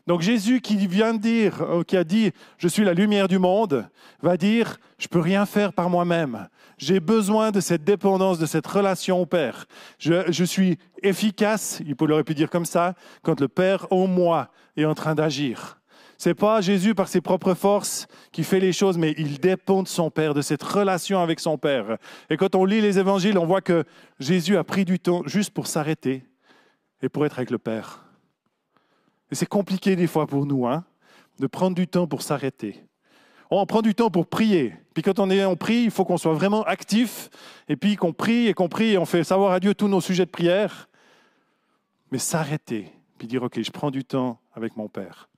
Donc 0.06 0.22
Jésus 0.22 0.60
qui 0.60 0.76
vient 0.86 1.14
dire, 1.14 1.60
euh, 1.62 1.82
qui 1.82 1.96
a 1.96 2.04
dit, 2.04 2.30
je 2.58 2.68
suis 2.68 2.84
la 2.84 2.94
lumière 2.94 3.28
du 3.28 3.38
monde, 3.38 3.86
va 4.22 4.36
dire, 4.36 4.78
je 4.98 5.08
peux 5.08 5.20
rien 5.20 5.44
faire 5.44 5.72
par 5.72 5.90
moi-même. 5.90 6.48
J'ai 6.78 7.00
besoin 7.00 7.50
de 7.50 7.60
cette 7.60 7.84
dépendance, 7.84 8.38
de 8.38 8.46
cette 8.46 8.66
relation 8.66 9.20
au 9.20 9.26
Père. 9.26 9.66
Je, 9.98 10.30
je 10.30 10.44
suis 10.44 10.78
efficace, 11.02 11.82
il 11.84 12.12
aurait 12.12 12.24
pu 12.24 12.34
dire 12.34 12.48
comme 12.48 12.64
ça, 12.64 12.94
quand 13.22 13.40
le 13.40 13.48
Père 13.48 13.88
en 13.90 14.06
moi 14.06 14.48
est 14.76 14.84
en 14.84 14.94
train 14.94 15.14
d'agir. 15.14 15.79
C'est 16.22 16.34
pas 16.34 16.60
Jésus 16.60 16.94
par 16.94 17.08
ses 17.08 17.22
propres 17.22 17.54
forces 17.54 18.06
qui 18.30 18.44
fait 18.44 18.60
les 18.60 18.74
choses, 18.74 18.98
mais 18.98 19.14
il 19.16 19.40
dépend 19.40 19.82
de 19.82 19.88
son 19.88 20.10
Père, 20.10 20.34
de 20.34 20.42
cette 20.42 20.62
relation 20.62 21.18
avec 21.22 21.40
son 21.40 21.56
Père. 21.56 21.96
Et 22.28 22.36
quand 22.36 22.54
on 22.54 22.66
lit 22.66 22.82
les 22.82 22.98
évangiles, 22.98 23.38
on 23.38 23.46
voit 23.46 23.62
que 23.62 23.84
Jésus 24.18 24.58
a 24.58 24.62
pris 24.62 24.84
du 24.84 24.98
temps 24.98 25.22
juste 25.24 25.50
pour 25.54 25.66
s'arrêter 25.66 26.22
et 27.00 27.08
pour 27.08 27.24
être 27.24 27.38
avec 27.38 27.48
le 27.48 27.56
Père. 27.56 28.04
Et 29.30 29.34
c'est 29.34 29.46
compliqué 29.46 29.96
des 29.96 30.06
fois 30.06 30.26
pour 30.26 30.44
nous, 30.44 30.66
hein, 30.66 30.84
de 31.38 31.46
prendre 31.46 31.74
du 31.74 31.88
temps 31.88 32.06
pour 32.06 32.20
s'arrêter. 32.20 32.84
On 33.50 33.64
prend 33.64 33.80
du 33.80 33.94
temps 33.94 34.10
pour 34.10 34.26
prier. 34.26 34.74
Puis 34.92 35.02
quand 35.02 35.20
on 35.20 35.30
est 35.30 35.42
en 35.42 35.56
prie, 35.56 35.84
il 35.84 35.90
faut 35.90 36.04
qu'on 36.04 36.18
soit 36.18 36.34
vraiment 36.34 36.64
actif, 36.64 37.30
et 37.66 37.76
puis 37.76 37.96
qu'on 37.96 38.12
prie 38.12 38.46
et 38.46 38.52
qu'on 38.52 38.68
prie, 38.68 38.92
et 38.92 38.98
on 38.98 39.06
fait 39.06 39.24
savoir 39.24 39.52
à 39.52 39.58
Dieu 39.58 39.74
tous 39.74 39.88
nos 39.88 40.02
sujets 40.02 40.26
de 40.26 40.30
prière. 40.30 40.90
Mais 42.12 42.18
s'arrêter, 42.18 42.92
puis 43.16 43.26
dire, 43.26 43.42
OK, 43.42 43.58
je 43.58 43.70
prends 43.70 43.90
du 43.90 44.04
temps 44.04 44.38
avec 44.52 44.76
mon 44.76 44.88
Père. 44.90 45.29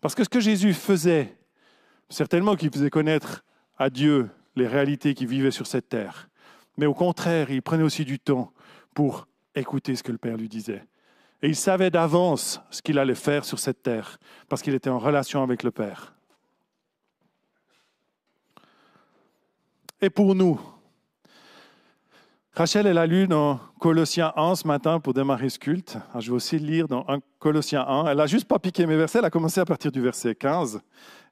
Parce 0.00 0.14
que 0.14 0.24
ce 0.24 0.28
que 0.28 0.40
Jésus 0.40 0.74
faisait, 0.74 1.36
certainement 2.08 2.56
qu'il 2.56 2.70
faisait 2.70 2.90
connaître 2.90 3.44
à 3.76 3.90
Dieu 3.90 4.30
les 4.56 4.66
réalités 4.66 5.14
qui 5.14 5.26
vivaient 5.26 5.50
sur 5.50 5.66
cette 5.66 5.88
terre, 5.88 6.28
mais 6.76 6.86
au 6.86 6.94
contraire, 6.94 7.50
il 7.50 7.62
prenait 7.62 7.82
aussi 7.82 8.04
du 8.04 8.18
temps 8.18 8.52
pour 8.94 9.26
écouter 9.54 9.96
ce 9.96 10.02
que 10.02 10.12
le 10.12 10.18
Père 10.18 10.36
lui 10.36 10.48
disait. 10.48 10.84
Et 11.42 11.48
il 11.48 11.56
savait 11.56 11.90
d'avance 11.90 12.60
ce 12.70 12.82
qu'il 12.82 12.98
allait 12.98 13.14
faire 13.14 13.44
sur 13.44 13.58
cette 13.58 13.82
terre, 13.82 14.18
parce 14.48 14.62
qu'il 14.62 14.74
était 14.74 14.90
en 14.90 14.98
relation 14.98 15.42
avec 15.42 15.62
le 15.62 15.70
Père. 15.70 16.14
Et 20.00 20.10
pour 20.10 20.34
nous, 20.34 20.60
Rachel, 22.58 22.88
elle 22.88 22.98
a 22.98 23.06
lu 23.06 23.28
dans 23.28 23.60
Colossiens 23.78 24.32
1 24.34 24.56
ce 24.56 24.66
matin 24.66 24.98
pour 24.98 25.14
démarrer 25.14 25.48
ce 25.48 25.60
culte. 25.60 25.96
Ah, 26.12 26.18
je 26.18 26.32
vais 26.32 26.34
aussi 26.34 26.58
lire 26.58 26.88
dans 26.88 27.06
Colossiens 27.38 27.86
1. 27.86 28.06
Elle 28.08 28.16
n'a 28.16 28.26
juste 28.26 28.48
pas 28.48 28.58
piqué 28.58 28.84
mes 28.84 28.96
versets, 28.96 29.20
elle 29.20 29.24
a 29.26 29.30
commencé 29.30 29.60
à 29.60 29.64
partir 29.64 29.92
du 29.92 30.00
verset 30.00 30.34
15. 30.34 30.80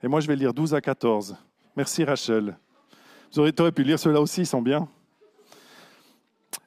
Et 0.04 0.06
moi, 0.06 0.21
je 0.21 0.28
vais 0.28 0.37
lire 0.37 0.54
12 0.54 0.73
à 0.73 0.80
14. 0.80 1.37
Merci 1.76 2.04
Rachel. 2.04 2.56
Vous 3.33 3.40
auriez, 3.40 3.73
pu 3.73 3.83
lire 3.83 3.99
ceux-là 3.99 4.21
aussi, 4.21 4.42
ils 4.42 4.47
sont 4.47 4.62
bien. 4.62 4.87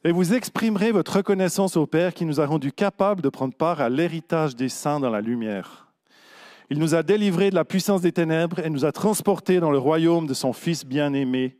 Et 0.03 0.11
vous 0.11 0.33
exprimerez 0.33 0.91
votre 0.91 1.15
reconnaissance 1.15 1.77
au 1.77 1.85
Père 1.85 2.13
qui 2.13 2.25
nous 2.25 2.41
a 2.41 2.45
rendus 2.45 2.73
capables 2.73 3.21
de 3.21 3.29
prendre 3.29 3.53
part 3.53 3.79
à 3.79 3.87
l'héritage 3.87 4.57
des 4.57 4.67
saints 4.67 4.99
dans 4.99 5.09
la 5.09 5.21
lumière. 5.21 5.87
Il 6.69 6.79
nous 6.79 6.95
a 6.95 7.01
délivrés 7.01 7.49
de 7.49 7.55
la 7.55 7.63
puissance 7.63 8.01
des 8.01 8.11
ténèbres 8.11 8.59
et 8.59 8.69
nous 8.69 8.83
a 8.83 8.91
transportés 8.91 9.61
dans 9.61 9.71
le 9.71 9.77
royaume 9.77 10.27
de 10.27 10.33
son 10.33 10.51
Fils 10.51 10.85
bien-aimé 10.85 11.55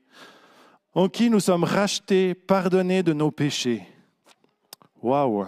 en 0.99 1.07
qui 1.07 1.29
nous 1.29 1.39
sommes 1.39 1.63
rachetés, 1.63 2.33
pardonnés 2.33 3.03
de 3.03 3.13
nos 3.13 3.31
péchés. 3.31 3.83
Waouh! 5.01 5.45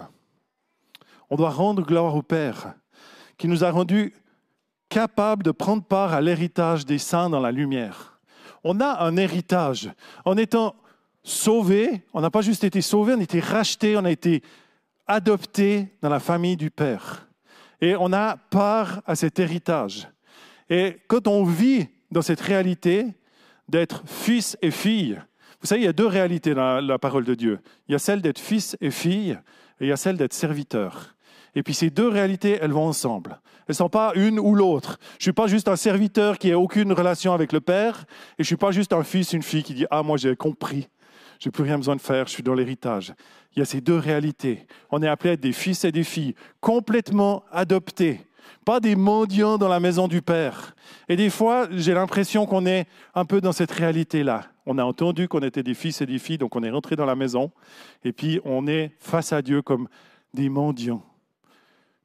On 1.28 1.36
doit 1.36 1.50
rendre 1.50 1.84
gloire 1.84 2.16
au 2.16 2.22
Père, 2.22 2.72
qui 3.36 3.48
nous 3.48 3.62
a 3.62 3.70
rendus 3.70 4.14
capables 4.88 5.42
de 5.42 5.50
prendre 5.50 5.82
part 5.82 6.14
à 6.14 6.22
l'héritage 6.22 6.86
des 6.86 6.96
saints 6.96 7.28
dans 7.28 7.38
la 7.38 7.52
lumière. 7.52 8.18
On 8.64 8.80
a 8.80 9.04
un 9.04 9.18
héritage. 9.18 9.92
En 10.24 10.38
étant 10.38 10.74
sauvés, 11.22 12.02
on 12.14 12.22
n'a 12.22 12.30
pas 12.30 12.40
juste 12.40 12.64
été 12.64 12.80
sauvés, 12.80 13.12
on 13.12 13.20
a 13.20 13.24
été 13.24 13.40
rachetés, 13.40 13.94
on 13.98 14.06
a 14.06 14.10
été 14.10 14.42
adoptés 15.06 15.94
dans 16.00 16.08
la 16.08 16.20
famille 16.20 16.56
du 16.56 16.70
Père. 16.70 17.28
Et 17.82 17.94
on 17.94 18.14
a 18.14 18.38
part 18.38 19.02
à 19.04 19.14
cet 19.14 19.38
héritage. 19.38 20.08
Et 20.70 20.96
quand 21.08 21.26
on 21.26 21.44
vit 21.44 21.88
dans 22.10 22.22
cette 22.22 22.40
réalité 22.40 23.08
d'être 23.68 24.02
fils 24.06 24.56
et 24.62 24.70
fille, 24.70 25.20
Vous 25.62 25.68
savez, 25.68 25.82
il 25.82 25.84
y 25.84 25.88
a 25.88 25.92
deux 25.92 26.08
réalités 26.08 26.54
dans 26.54 26.84
la 26.84 26.98
parole 26.98 27.24
de 27.24 27.34
Dieu. 27.34 27.60
Il 27.88 27.92
y 27.92 27.94
a 27.94 28.00
celle 28.00 28.20
d'être 28.20 28.40
fils 28.40 28.76
et 28.80 28.90
fille, 28.90 29.38
et 29.80 29.84
il 29.84 29.88
y 29.88 29.92
a 29.92 29.96
celle 29.96 30.16
d'être 30.16 30.32
serviteur. 30.32 31.14
Et 31.54 31.62
puis 31.62 31.72
ces 31.72 31.88
deux 31.88 32.08
réalités, 32.08 32.58
elles 32.60 32.72
vont 32.72 32.86
ensemble. 32.86 33.40
Elles 33.60 33.64
ne 33.68 33.74
sont 33.74 33.88
pas 33.88 34.12
une 34.16 34.40
ou 34.40 34.56
l'autre. 34.56 34.98
Je 35.12 35.16
ne 35.16 35.22
suis 35.22 35.32
pas 35.32 35.46
juste 35.46 35.68
un 35.68 35.76
serviteur 35.76 36.38
qui 36.38 36.50
n'a 36.50 36.58
aucune 36.58 36.92
relation 36.92 37.32
avec 37.32 37.52
le 37.52 37.60
Père, 37.60 38.06
et 38.38 38.38
je 38.38 38.42
ne 38.42 38.46
suis 38.46 38.56
pas 38.56 38.72
juste 38.72 38.92
un 38.92 39.04
fils, 39.04 39.34
une 39.34 39.42
fille 39.42 39.62
qui 39.62 39.74
dit 39.74 39.86
Ah, 39.88 40.02
moi 40.02 40.16
j'ai 40.16 40.34
compris, 40.34 40.88
je 41.38 41.48
n'ai 41.48 41.52
plus 41.52 41.62
rien 41.62 41.76
besoin 41.76 41.94
de 41.94 42.00
faire, 42.00 42.26
je 42.26 42.32
suis 42.32 42.42
dans 42.42 42.54
l'héritage. 42.54 43.14
Il 43.54 43.60
y 43.60 43.62
a 43.62 43.64
ces 43.64 43.80
deux 43.80 43.98
réalités. 43.98 44.66
On 44.90 45.00
est 45.00 45.08
appelé 45.08 45.30
à 45.30 45.32
être 45.34 45.40
des 45.40 45.52
fils 45.52 45.84
et 45.84 45.92
des 45.92 46.04
filles 46.04 46.34
complètement 46.60 47.44
adoptés, 47.52 48.20
pas 48.64 48.80
des 48.80 48.96
mendiants 48.96 49.58
dans 49.58 49.68
la 49.68 49.80
maison 49.80 50.08
du 50.08 50.22
Père. 50.22 50.74
Et 51.08 51.16
des 51.16 51.30
fois, 51.30 51.68
j'ai 51.70 51.94
l'impression 51.94 52.46
qu'on 52.46 52.66
est 52.66 52.86
un 53.14 53.24
peu 53.24 53.40
dans 53.40 53.52
cette 53.52 53.72
réalité-là. 53.72 54.44
On 54.66 54.78
a 54.78 54.84
entendu 54.84 55.28
qu'on 55.28 55.40
était 55.40 55.62
des 55.62 55.74
fils 55.74 56.00
et 56.00 56.06
des 56.06 56.18
filles, 56.18 56.38
donc 56.38 56.54
on 56.54 56.62
est 56.62 56.70
rentré 56.70 56.96
dans 56.96 57.06
la 57.06 57.16
maison, 57.16 57.50
et 58.04 58.12
puis 58.12 58.40
on 58.44 58.66
est 58.66 58.92
face 58.98 59.32
à 59.32 59.42
Dieu 59.42 59.62
comme 59.62 59.88
des 60.34 60.48
mendiants. 60.48 61.04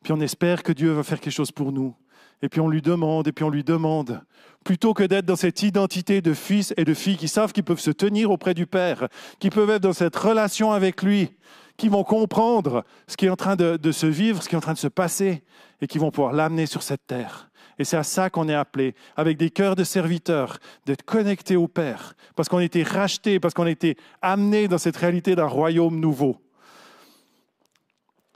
Puis 0.03 0.13
on 0.13 0.19
espère 0.19 0.63
que 0.63 0.71
Dieu 0.71 0.91
va 0.91 1.03
faire 1.03 1.19
quelque 1.19 1.33
chose 1.33 1.51
pour 1.51 1.71
nous. 1.71 1.95
Et 2.41 2.49
puis 2.49 2.61
on 2.61 2.67
lui 2.67 2.81
demande, 2.81 3.27
et 3.27 3.31
puis 3.31 3.43
on 3.43 3.49
lui 3.49 3.63
demande. 3.63 4.21
Plutôt 4.63 4.93
que 4.93 5.03
d'être 5.03 5.25
dans 5.25 5.35
cette 5.35 5.63
identité 5.63 6.21
de 6.21 6.33
fils 6.33 6.73
et 6.77 6.85
de 6.85 6.93
filles 6.93 7.17
qui 7.17 7.27
savent 7.27 7.51
qu'ils 7.51 7.63
peuvent 7.63 7.79
se 7.79 7.91
tenir 7.91 8.31
auprès 8.31 8.53
du 8.53 8.67
Père, 8.67 9.07
qui 9.39 9.49
peuvent 9.49 9.69
être 9.69 9.81
dans 9.81 9.93
cette 9.93 10.15
relation 10.15 10.71
avec 10.71 11.01
lui, 11.01 11.29
qui 11.77 11.89
vont 11.89 12.03
comprendre 12.03 12.83
ce 13.07 13.15
qui 13.15 13.27
est 13.27 13.29
en 13.29 13.35
train 13.35 13.55
de, 13.55 13.91
se 13.91 14.07
vivre, 14.07 14.41
ce 14.41 14.49
qui 14.49 14.55
est 14.55 14.57
en 14.57 14.61
train 14.61 14.73
de 14.73 14.79
se 14.79 14.87
passer, 14.87 15.43
et 15.79 15.87
qui 15.87 15.99
vont 15.99 16.11
pouvoir 16.11 16.33
l'amener 16.33 16.65
sur 16.65 16.81
cette 16.81 17.05
terre. 17.05 17.49
Et 17.79 17.83
c'est 17.83 17.97
à 17.97 18.03
ça 18.03 18.31
qu'on 18.31 18.49
est 18.49 18.55
appelé, 18.55 18.95
avec 19.15 19.37
des 19.37 19.51
cœurs 19.51 19.75
de 19.75 19.83
serviteurs, 19.83 20.57
d'être 20.87 21.03
connectés 21.03 21.55
au 21.55 21.67
Père, 21.67 22.15
parce 22.35 22.49
qu'on 22.49 22.57
a 22.57 22.63
été 22.63 22.81
rachetés, 22.81 23.39
parce 23.39 23.53
qu'on 23.53 23.67
a 23.67 23.69
été 23.69 23.95
amenés 24.21 24.67
dans 24.67 24.79
cette 24.79 24.97
réalité 24.97 25.35
d'un 25.35 25.45
royaume 25.45 25.99
nouveau. 25.99 26.37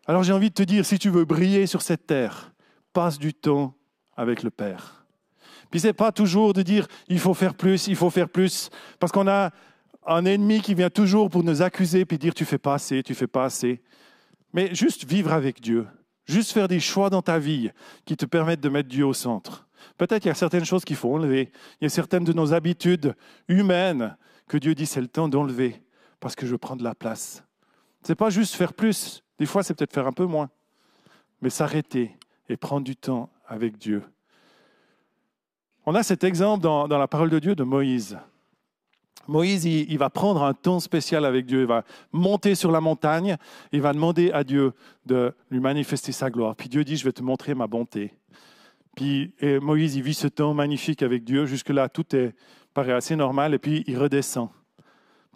Alors 0.06 0.24
j'ai 0.24 0.34
envie 0.34 0.50
de 0.50 0.56
te 0.56 0.64
dire, 0.64 0.86
si 0.86 1.00
tu 1.00 1.10
veux 1.10 1.26
briller 1.26 1.66
sur 1.66 1.82
cette 1.82 2.06
terre, 2.06 2.52
passe 2.94 3.18
du 3.18 3.34
temps 3.34 3.74
avec 4.16 4.44
le 4.44 4.52
Père. 4.52 5.06
Puis 5.72 5.80
c'est 5.80 5.94
pas 5.94 6.12
toujours 6.12 6.54
de 6.54 6.62
dire 6.62 6.88
il 7.08 7.20
faut 7.20 7.34
faire 7.34 7.56
plus, 7.56 7.88
il 7.88 7.96
faut 7.96 8.10
faire 8.10 8.30
plus, 8.30 8.70
parce 9.00 9.12
qu'on 9.12 9.28
a 9.28 9.52
un 10.05 10.25
ennemi 10.25 10.62
qui 10.62 10.74
vient 10.74 10.89
toujours 10.89 11.29
pour 11.29 11.43
nous 11.43 11.62
accuser 11.62 12.05
puis 12.05 12.17
dire 12.17 12.34
tu 12.34 12.46
fais 12.46 12.58
pas 12.58 12.75
assez, 12.75 13.03
tu 13.03 13.13
fais 13.13 13.27
pas 13.27 13.46
assez. 13.46 13.81
Mais 14.53 14.74
juste 14.74 15.05
vivre 15.05 15.31
avec 15.31 15.62
Dieu, 15.62 15.88
juste 16.25 16.51
faire 16.51 16.67
des 16.67 16.79
choix 16.79 17.10
dans 17.10 17.22
ta 17.22 17.39
vie 17.39 17.72
qui 18.05 18.17
te 18.17 18.25
permettent 18.25 18.62
de 18.62 18.70
mettre 18.70 18.89
Dieu 18.89 19.05
au 19.05 19.13
centre. 19.13 19.67
Peut-être 19.98 20.22
qu'il 20.22 20.29
y 20.29 20.31
a 20.31 20.36
certaines 20.36 20.65
choses 20.65 20.86
qu'il 20.86 20.96
faut 20.96 21.13
enlever. 21.13 21.51
Il 21.79 21.86
y 21.86 21.88
a 21.88 21.89
certaines 21.89 22.24
de 22.24 22.34
nos 22.34 22.53
habitudes 22.53 23.15
humaines 23.48 24.15
que 24.48 24.58
Dieu 24.58 24.75
dit 24.75 24.86
c'est 24.86 25.01
le 25.01 25.08
temps 25.08 25.27
d'enlever 25.27 25.81
parce 26.20 26.36
que 26.36 26.46
je 26.46 26.55
prends 26.55 26.75
de 26.75 26.84
la 26.84 26.96
place. 26.96 27.43
C'est 28.03 28.15
pas 28.15 28.29
juste 28.29 28.55
faire 28.55 28.74
plus, 28.74 29.24
des 29.38 29.46
fois, 29.46 29.63
c'est 29.63 29.74
peut-être 29.74 29.93
faire 29.93 30.08
un 30.08 30.12
peu 30.12 30.25
moins, 30.25 30.50
mais 31.41 31.50
s'arrêter 31.50 32.17
et 32.50 32.58
prendre 32.58 32.84
du 32.84 32.96
temps 32.96 33.29
avec 33.48 33.77
Dieu. 33.77 34.03
On 35.86 35.96
a 35.96 36.03
cet 36.03 36.24
exemple 36.24 36.63
dans, 36.63 36.88
la 36.88 37.08
parole 37.08 37.29
de 37.29 37.39
Dieu 37.39 37.55
de 37.55 37.63
Moïse. 37.63 38.17
Moïse, 39.28 39.66
il, 39.66 39.98
va 39.98 40.10
prendre 40.10 40.44
un 40.44 40.54
temps 40.54 40.80
spécial 40.80 41.25
avec 41.25 41.46
Dieu. 41.46 41.62
Il 41.62 41.68
va 41.68 41.84
monter 42.12 42.56
sur 42.56 42.72
la 42.72 42.82
montagne. 42.82 43.38
Il 43.72 43.82
va 43.82 43.94
demander 43.94 44.32
à 44.32 44.44
Dieu 44.44 44.74
de 45.06 45.34
lui 45.50 45.60
manifester 45.60 46.12
sa 46.12 46.30
gloire. 46.30 46.56
Puis 46.56 46.70
Dieu 46.70 46.84
dit, 46.84 46.98
je 46.98 47.06
vais 47.06 47.12
te 47.12 47.24
montrer 47.24 47.54
ma 47.54 47.68
bonté. 47.68 48.13
Puis 48.96 49.34
et 49.40 49.60
Moïse, 49.60 49.96
il 49.96 50.04
vit 50.04 50.13
ce 50.13 50.28
temps 50.28 50.54
magnifique 50.54 51.04
avec 51.04 51.24
Dieu. 51.24 51.46
Jusque-là, 51.46 51.90
tout 51.90 52.06
paraît 52.74 52.94
assez 52.94 53.16
normal. 53.16 53.54
Et 53.54 53.60
puis, 53.60 53.84
il 53.88 53.98
redescend. 53.98 54.50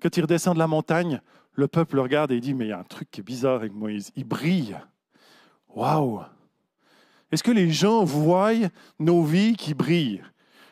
Quand 0.02 0.16
il 0.18 0.22
redescend 0.22 0.56
de 0.56 0.60
la 0.60 0.68
montagne, 0.68 1.22
le 1.54 1.68
peuple 1.68 1.96
le 1.96 2.02
regarde 2.02 2.32
et 2.32 2.40
dit, 2.40 2.54
mais 2.54 2.66
il 2.66 2.70
y 2.70 2.74
a 2.74 2.80
un 2.80 2.84
truc 2.84 3.10
qui 3.12 3.22
est 3.22 3.24
bizarre 3.24 3.56
avec 3.56 3.74
Moïse. 3.74 4.12
Il 4.16 4.26
brille. 4.26 4.78
Waouh 5.74 6.22
Est-ce 7.32 7.44
que 7.44 7.52
les 7.52 7.72
gens 7.72 8.04
voient 8.04 8.54
nos 9.00 9.24
vies 9.24 9.56
qui 9.56 9.74
brillent? 9.74 10.24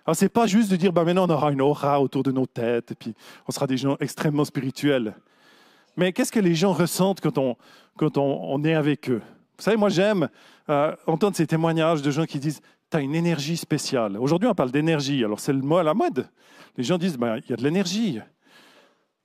Alors, 0.05 0.15
ce 0.15 0.25
n'est 0.25 0.29
pas 0.29 0.48
juste 0.48 0.69
de 0.69 0.75
dire, 0.75 0.91
bah, 0.91 1.03
maintenant 1.03 1.27
on 1.27 1.33
aura 1.33 1.51
une 1.51 1.62
aura 1.62 2.01
autour 2.01 2.24
de 2.24 2.31
nos 2.31 2.45
têtes, 2.45 2.91
et 2.91 2.95
puis 2.95 3.15
on 3.48 3.51
sera 3.51 3.67
des 3.67 3.77
gens 3.77 3.95
extrêmement 4.00 4.43
spirituels. 4.43 5.15
Mais 5.95 6.12
qu'est-ce 6.12 6.31
que 6.31 6.39
les 6.39 6.55
gens 6.55 6.74
ressentent 6.74 7.22
quand 7.22 7.38
on, 7.38 7.55
quand 7.98 8.17
on, 8.17 8.63
est 8.63 8.74
avec 8.74 9.10
eux? 9.10 9.22
Vous 9.57 9.63
savez, 9.63 9.77
moi 9.77 9.89
j'aime 9.89 10.27
euh, 10.69 10.95
entendre 11.07 11.36
ces 11.36 11.48
témoignages 11.48 12.01
de 12.01 12.12
gens 12.12 12.25
qui 12.25 12.39
disent, 12.39 12.62
tu 12.89 12.98
as 12.98 13.00
une 13.00 13.15
énergie 13.15 13.57
spéciale. 13.57 14.17
Aujourd'hui, 14.17 14.50
on 14.50 14.55
parle 14.55 14.72
d'énergie, 14.72 15.24
alors 15.24 15.39
c'est 15.39 15.53
le 15.53 15.62
mot 15.62 15.77
à 15.77 15.83
la 15.83 15.93
mode. 15.93 16.27
Les 16.77 16.83
gens 16.83 16.98
disent, 16.98 17.17
bah, 17.17 17.38
il 17.38 17.50
y 17.50 17.53
a 17.53 17.55
de 17.55 17.63
l'énergie. 17.63 18.19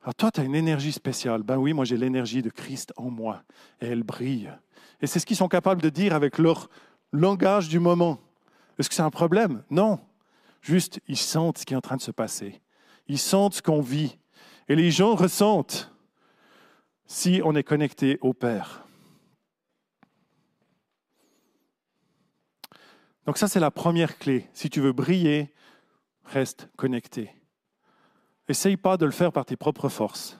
Alors 0.02 0.14
toi, 0.14 0.30
tu 0.30 0.40
as 0.40 0.44
une 0.44 0.54
énergie 0.54 0.92
spéciale. 0.92 1.42
Ben 1.42 1.56
oui, 1.56 1.72
moi 1.72 1.84
j'ai 1.84 1.96
l'énergie 1.96 2.42
de 2.42 2.50
Christ 2.50 2.92
en 2.96 3.10
moi 3.10 3.42
et 3.80 3.86
elle 3.86 4.04
brille. 4.04 4.50
Et 5.00 5.06
c'est 5.06 5.18
ce 5.18 5.26
qu'ils 5.26 5.36
sont 5.36 5.48
capables 5.48 5.82
de 5.82 5.88
dire 5.88 6.14
avec 6.14 6.38
leur 6.38 6.68
langage 7.12 7.68
du 7.68 7.78
moment. 7.78 8.18
Est-ce 8.78 8.88
que 8.88 8.94
c'est 8.94 9.02
un 9.02 9.10
problème? 9.10 9.62
Non. 9.70 9.98
Juste, 10.60 11.00
ils 11.06 11.16
sentent 11.16 11.58
ce 11.58 11.66
qui 11.66 11.74
est 11.74 11.76
en 11.76 11.80
train 11.80 11.96
de 11.96 12.02
se 12.02 12.10
passer. 12.10 12.60
Ils 13.06 13.18
sentent 13.18 13.54
ce 13.54 13.62
qu'on 13.62 13.80
vit. 13.80 14.18
Et 14.68 14.76
les 14.76 14.90
gens 14.90 15.14
ressentent 15.14 15.92
si 17.06 17.40
on 17.44 17.54
est 17.54 17.62
connecté 17.62 18.18
au 18.20 18.34
Père. 18.34 18.86
Donc 23.24 23.38
ça, 23.38 23.48
c'est 23.48 23.60
la 23.60 23.70
première 23.70 24.18
clé. 24.18 24.48
Si 24.52 24.70
tu 24.70 24.80
veux 24.80 24.92
briller, 24.92 25.52
reste 26.24 26.68
connecté. 26.76 27.30
Essaye 28.48 28.76
pas 28.76 28.96
de 28.96 29.04
le 29.04 29.12
faire 29.12 29.32
par 29.32 29.44
tes 29.44 29.56
propres 29.56 29.88
forces. 29.88 30.38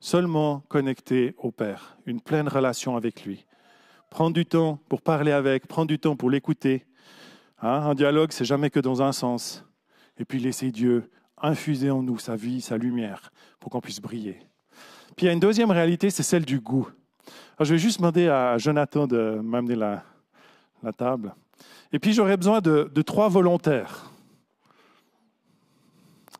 Seulement 0.00 0.60
connecté 0.68 1.34
au 1.38 1.52
Père, 1.52 1.98
une 2.06 2.20
pleine 2.20 2.48
relation 2.48 2.96
avec 2.96 3.24
lui. 3.24 3.46
Prends 4.10 4.30
du 4.30 4.46
temps 4.46 4.80
pour 4.88 5.02
parler 5.02 5.30
avec, 5.30 5.68
prends 5.68 5.84
du 5.84 5.98
temps 5.98 6.16
pour 6.16 6.30
l'écouter. 6.30 6.84
Hein, 7.62 7.82
un 7.90 7.94
dialogue, 7.94 8.32
c'est 8.32 8.44
jamais 8.44 8.70
que 8.70 8.80
dans 8.80 9.02
un 9.02 9.12
sens. 9.12 9.64
Et 10.18 10.24
puis 10.24 10.38
laisser 10.38 10.70
Dieu 10.70 11.10
infuser 11.40 11.90
en 11.90 12.02
nous 12.02 12.18
sa 12.18 12.36
vie, 12.36 12.60
sa 12.60 12.76
lumière, 12.76 13.32
pour 13.58 13.70
qu'on 13.70 13.80
puisse 13.80 14.00
briller. 14.00 14.38
Puis 15.16 15.24
il 15.24 15.26
y 15.26 15.28
a 15.28 15.32
une 15.32 15.40
deuxième 15.40 15.70
réalité, 15.70 16.10
c'est 16.10 16.22
celle 16.22 16.44
du 16.44 16.60
goût. 16.60 16.88
Alors, 17.56 17.66
je 17.66 17.72
vais 17.74 17.78
juste 17.78 17.98
demander 17.98 18.28
à 18.28 18.56
Jonathan 18.58 19.06
de 19.06 19.40
m'amener 19.42 19.76
la, 19.76 20.02
table. 20.96 21.34
Et 21.92 21.98
puis 21.98 22.14
j'aurais 22.14 22.38
besoin 22.38 22.60
de, 22.60 22.90
de 22.92 23.02
trois 23.02 23.28
volontaires. 23.28 24.10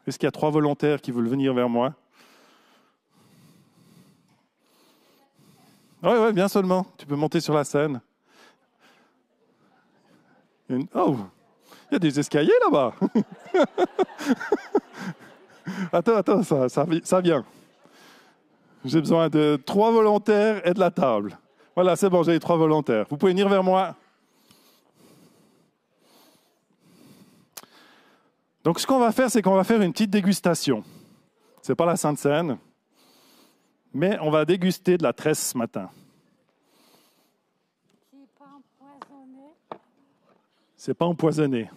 Est-ce 0.07 0.19
qu'il 0.19 0.27
y 0.27 0.29
a 0.29 0.33
trois 0.33 0.51
volontaires 0.51 1.01
qui 1.01 1.11
veulent 1.11 1.29
venir 1.29 1.53
vers 1.53 1.69
moi? 1.69 1.95
Oui, 6.03 6.13
oui, 6.19 6.33
bien 6.33 6.49
seulement. 6.49 6.87
Tu 6.97 7.05
peux 7.05 7.17
monter 7.17 7.41
sur 7.41 7.53
la 7.53 7.65
scène. 7.65 8.01
Oh, 10.95 11.17
il 11.91 11.95
y 11.95 11.97
a 11.97 11.99
des 11.99 12.19
escaliers 12.19 12.53
là-bas. 12.65 12.95
attends, 15.93 16.17
attends, 16.17 16.43
ça, 16.43 16.69
ça, 16.69 16.87
ça 17.03 17.21
vient. 17.21 17.45
J'ai 18.85 19.01
besoin 19.01 19.29
de 19.29 19.61
trois 19.65 19.91
volontaires 19.91 20.67
et 20.67 20.73
de 20.73 20.81
la 20.81 20.91
table. 20.91 21.39
Voilà, 21.75 21.97
c'est 21.97 22.09
bon, 22.09 22.23
j'ai 22.23 22.33
les 22.33 22.41
trois 22.41 22.57
volontaires. 22.57 23.07
Vous 23.11 23.17
pouvez 23.17 23.33
venir 23.33 23.49
vers 23.49 23.63
moi. 23.63 23.95
Donc, 28.65 28.79
ce 28.79 28.87
qu'on 28.87 28.99
va 28.99 29.13
faire, 29.13 29.31
c'est 29.31 29.43
qu'on 29.43 29.55
va 29.55 29.65
faire 29.65 29.81
une 29.81 29.93
petite 29.93 30.11
dégustation. 30.11 30.85
Ce 31.63 31.73
n'est 31.73 31.77
pas 31.77 31.87
la 31.87 31.97
Sainte 31.97 32.19
Seine, 32.19 32.59
mais 33.93 34.19
on 34.21 34.31
va 34.31 34.45
déguster 34.45 34.97
de 34.97 35.03
la 35.03 35.13
tresse 35.13 35.51
ce 35.51 35.59
matin. 35.59 35.91
pas 38.39 38.45
empoisonné. 38.45 39.55
C'est 40.83 40.95
pas 40.95 41.05
empoisonné. 41.05 41.69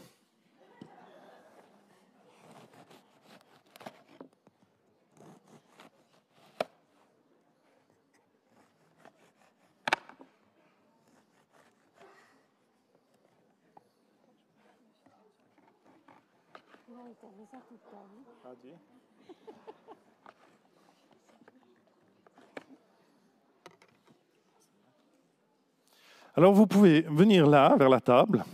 Alors 26.36 26.54
vous 26.54 26.66
pouvez 26.66 27.02
venir 27.02 27.46
là, 27.46 27.76
vers 27.76 27.90
la 27.90 28.00
table, 28.00 28.46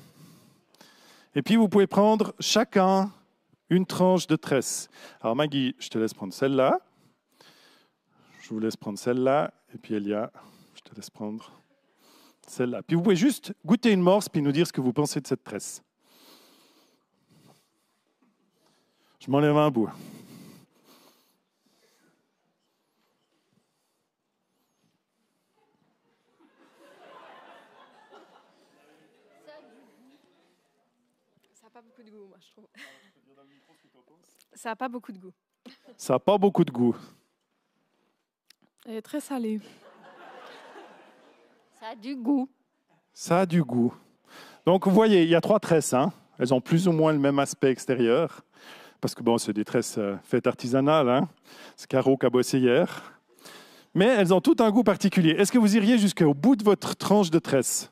et 1.40 1.42
puis 1.42 1.56
vous 1.56 1.70
pouvez 1.70 1.88
prendre 1.88 2.36
chacun 2.42 3.14
une 3.70 3.86
tranche 3.86 4.28
de 4.28 4.36
tresse. 4.36 4.90
Alors 5.22 5.38
Maggie, 5.38 5.74
je 5.80 5.88
te 5.88 5.98
laisse 5.98 6.14
prendre 6.14 6.34
celle-là, 6.34 6.82
je 8.42 8.50
vous 8.50 8.60
laisse 8.60 8.76
prendre 8.76 9.00
celle-là, 9.00 9.54
et 9.74 9.78
puis 9.78 9.94
Elia, 9.94 10.34
je 10.76 10.82
te 10.82 10.94
laisse 10.94 11.10
prendre 11.10 11.50
celle-là. 12.46 12.84
Puis 12.84 12.98
vous 12.98 13.02
pouvez 13.02 13.16
juste 13.16 13.54
goûter 13.66 13.94
une 13.94 14.02
morse, 14.02 14.28
puis 14.28 14.42
nous 14.42 14.52
dire 14.52 14.68
ce 14.68 14.74
que 14.74 14.82
vous 14.82 14.92
pensez 14.92 15.22
de 15.22 15.28
cette 15.28 15.46
tresse. 15.46 15.82
Je 19.22 19.32
m'enlève 19.32 19.56
un 19.56 19.72
bout. 19.72 19.90
Pas 31.80 31.86
beaucoup 31.86 32.04
de 32.04 32.12
goût, 32.12 32.28
moi, 32.28 32.38
je 32.42 32.52
trouve. 32.52 32.68
Ça 34.54 34.70
n'a 34.70 34.76
pas 34.76 34.90
beaucoup 34.90 35.12
de 35.14 35.18
goût. 35.18 35.32
Ça 35.96 36.14
n'a 36.14 36.20
pas 36.20 36.38
beaucoup 36.38 36.66
de 36.66 36.72
goût. 36.72 36.96
Elle 38.86 38.96
est 38.96 39.02
très 39.02 39.22
salée. 39.22 39.62
Ça 41.80 41.88
a 41.88 41.96
du 41.96 42.18
goût. 42.18 42.50
Ça 43.14 43.40
a 43.42 43.46
du 43.46 43.64
goût. 43.64 43.94
Donc, 44.66 44.88
vous 44.88 44.94
voyez, 44.94 45.24
il 45.24 45.30
y 45.30 45.36
a 45.36 45.42
trois 45.42 45.60
tresses. 45.60 45.94
Hein. 45.94 46.12
Elles 46.38 46.54
ont 46.54 46.60
plus 46.60 46.86
ou 46.90 46.92
moins 46.92 47.14
le 47.14 47.20
même 47.20 47.40
aspect 47.40 47.72
extérieur. 47.72 48.42
Parce 49.00 49.16
que, 49.16 49.24
bon, 49.24 49.38
c'est 49.38 49.54
des 49.54 49.64
tresses 49.64 49.98
euh, 49.98 50.18
faites 50.24 50.48
artisanales. 50.48 51.08
Hein. 51.08 51.30
C'est 51.78 51.88
carreau 51.88 52.18
cabossé 52.18 52.60
hier. 52.60 53.22
Mais 53.94 54.08
elles 54.08 54.34
ont 54.34 54.42
tout 54.42 54.58
un 54.60 54.70
goût 54.70 54.84
particulier. 54.84 55.32
Est-ce 55.32 55.52
que 55.54 55.58
vous 55.58 55.78
iriez 55.78 55.98
jusqu'au 55.98 56.34
bout 56.34 56.58
de 56.58 56.64
votre 56.66 56.98
tranche 56.98 57.32
de 57.32 57.40
tresse 57.40 57.90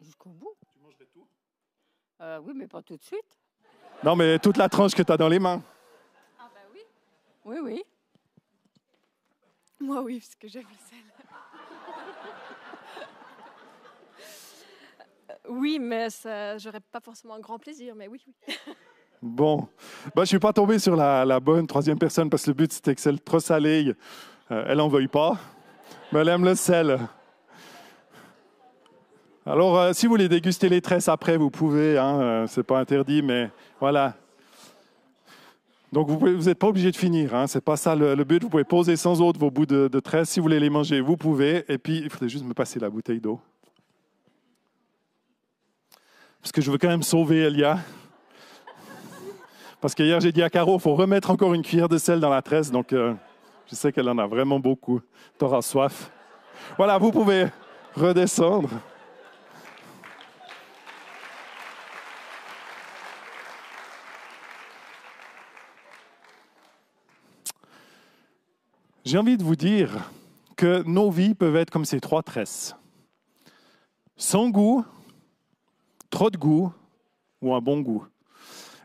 Jusqu'au 0.00 0.30
bout. 0.30 0.56
Tu 0.72 0.80
mangerais 0.80 1.06
tout 1.12 1.28
euh, 2.20 2.40
Oui, 2.44 2.52
mais 2.54 2.66
pas 2.66 2.82
tout 2.82 2.96
de 2.96 3.02
suite. 3.02 3.38
Non, 4.02 4.16
mais 4.16 4.38
toute 4.38 4.56
la 4.56 4.68
tranche 4.68 4.94
que 4.94 5.02
tu 5.02 5.12
as 5.12 5.16
dans 5.16 5.28
les 5.28 5.38
mains. 5.38 5.62
Ah, 6.38 6.48
ben 6.54 6.60
oui. 6.72 6.80
Oui, 7.44 7.56
oui. 7.62 7.82
Moi, 9.80 10.02
oui, 10.02 10.20
parce 10.20 10.34
que 10.34 10.48
j'aime 10.48 10.66
le 10.68 10.76
sel. 10.88 10.98
oui, 15.48 15.78
mais 15.78 16.08
j'aurais 16.58 16.80
pas 16.80 17.00
forcément 17.00 17.34
un 17.34 17.40
grand 17.40 17.58
plaisir, 17.58 17.94
mais 17.94 18.08
oui, 18.08 18.22
oui. 18.26 18.34
Bon, 19.20 19.68
bah, 20.14 20.18
je 20.18 20.20
ne 20.20 20.26
suis 20.26 20.38
pas 20.38 20.52
tombé 20.52 20.78
sur 20.78 20.94
la, 20.94 21.40
bonne 21.40 21.66
troisième 21.66 21.98
personne 21.98 22.30
parce 22.30 22.44
que 22.44 22.50
le 22.50 22.54
but 22.54 22.72
c'était 22.72 22.94
que 22.94 23.00
c'est 23.00 23.24
trop 23.24 23.40
salé. 23.40 23.92
Euh, 24.50 24.64
elle 24.68 24.78
n'en 24.78 24.88
veuille 24.88 25.08
pas, 25.08 25.36
mais 26.12 26.20
elle 26.20 26.28
aime 26.28 26.44
le 26.44 26.54
sel. 26.54 26.98
Alors, 29.50 29.78
euh, 29.78 29.92
si 29.94 30.04
vous 30.04 30.12
voulez 30.12 30.28
déguster 30.28 30.68
les 30.68 30.82
tresses 30.82 31.08
après, 31.08 31.38
vous 31.38 31.48
pouvez, 31.48 31.96
hein, 31.96 32.20
euh, 32.20 32.46
c'est 32.46 32.62
pas 32.62 32.78
interdit, 32.78 33.22
mais 33.22 33.48
voilà. 33.80 34.14
Donc, 35.90 36.10
vous 36.10 36.28
n'êtes 36.28 36.58
pas 36.58 36.66
obligé 36.66 36.90
de 36.90 36.96
finir, 36.96 37.34
hein, 37.34 37.46
c'est 37.46 37.64
pas 37.64 37.78
ça 37.78 37.96
le, 37.96 38.22
but. 38.24 38.42
Vous 38.42 38.50
pouvez 38.50 38.64
poser 38.64 38.94
sans 38.96 39.22
autre 39.22 39.40
vos 39.40 39.50
bouts 39.50 39.64
de, 39.64 39.88
de 39.88 40.00
tresses. 40.00 40.28
Si 40.28 40.38
vous 40.38 40.44
voulez 40.44 40.60
les 40.60 40.68
manger, 40.68 41.00
vous 41.00 41.16
pouvez. 41.16 41.64
Et 41.72 41.78
puis, 41.78 41.96
il 41.96 42.10
faudrait 42.10 42.28
juste 42.28 42.44
me 42.44 42.52
passer 42.52 42.78
la 42.78 42.90
bouteille 42.90 43.20
d'eau. 43.20 43.40
Parce 46.42 46.52
que 46.52 46.60
je 46.60 46.70
veux 46.70 46.76
quand 46.76 46.88
même 46.88 47.02
sauver 47.02 47.38
Elia. 47.38 47.78
Parce 49.80 49.94
qu'hier, 49.94 50.20
j'ai 50.20 50.30
dit 50.30 50.42
à 50.42 50.50
Caro, 50.50 50.76
il 50.76 50.80
faut 50.80 50.94
remettre 50.94 51.30
encore 51.30 51.54
une 51.54 51.62
cuillère 51.62 51.88
de 51.88 51.96
sel 51.96 52.20
dans 52.20 52.28
la 52.28 52.42
tresse. 52.42 52.70
Donc, 52.70 52.92
euh, 52.92 53.14
je 53.66 53.74
sais 53.74 53.92
qu'elle 53.92 54.10
en 54.10 54.18
a 54.18 54.26
vraiment 54.26 54.60
beaucoup. 54.60 55.00
Tu 55.38 55.44
auras 55.46 55.62
soif. 55.62 56.10
Voilà, 56.76 56.98
vous 56.98 57.12
pouvez 57.12 57.46
redescendre. 57.94 58.68
J'ai 69.08 69.16
envie 69.16 69.38
de 69.38 69.42
vous 69.42 69.56
dire 69.56 70.10
que 70.54 70.82
nos 70.82 71.10
vies 71.10 71.32
peuvent 71.32 71.56
être 71.56 71.70
comme 71.70 71.86
ces 71.86 71.98
trois 71.98 72.22
tresses. 72.22 72.76
Sans 74.18 74.50
goût, 74.50 74.84
trop 76.10 76.28
de 76.28 76.36
goût 76.36 76.70
ou 77.40 77.54
un 77.54 77.60
bon 77.62 77.80
goût. 77.80 78.04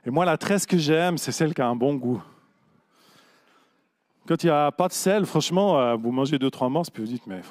Et 0.05 0.11
moi, 0.11 0.23
la 0.23 0.37
tresse 0.37 0.65
que 0.65 0.77
j'aime, 0.77 1.17
c'est 1.17 1.33
celle 1.33 1.53
qui 1.53 1.61
a 1.61 1.67
un 1.67 1.75
bon 1.75 1.95
goût. 1.95 2.23
Quand 4.25 4.41
il 4.43 4.45
n'y 4.45 4.51
a 4.53 4.71
pas 4.71 4.87
de 4.87 4.93
sel, 4.93 5.25
franchement, 5.25 5.77
euh, 5.77 5.95
vous 5.95 6.13
mangez 6.13 6.39
deux, 6.39 6.49
trois 6.49 6.69
morceaux, 6.69 6.91
puis 6.93 7.03
vous 7.03 7.09
dites, 7.09 7.27
mais. 7.27 7.41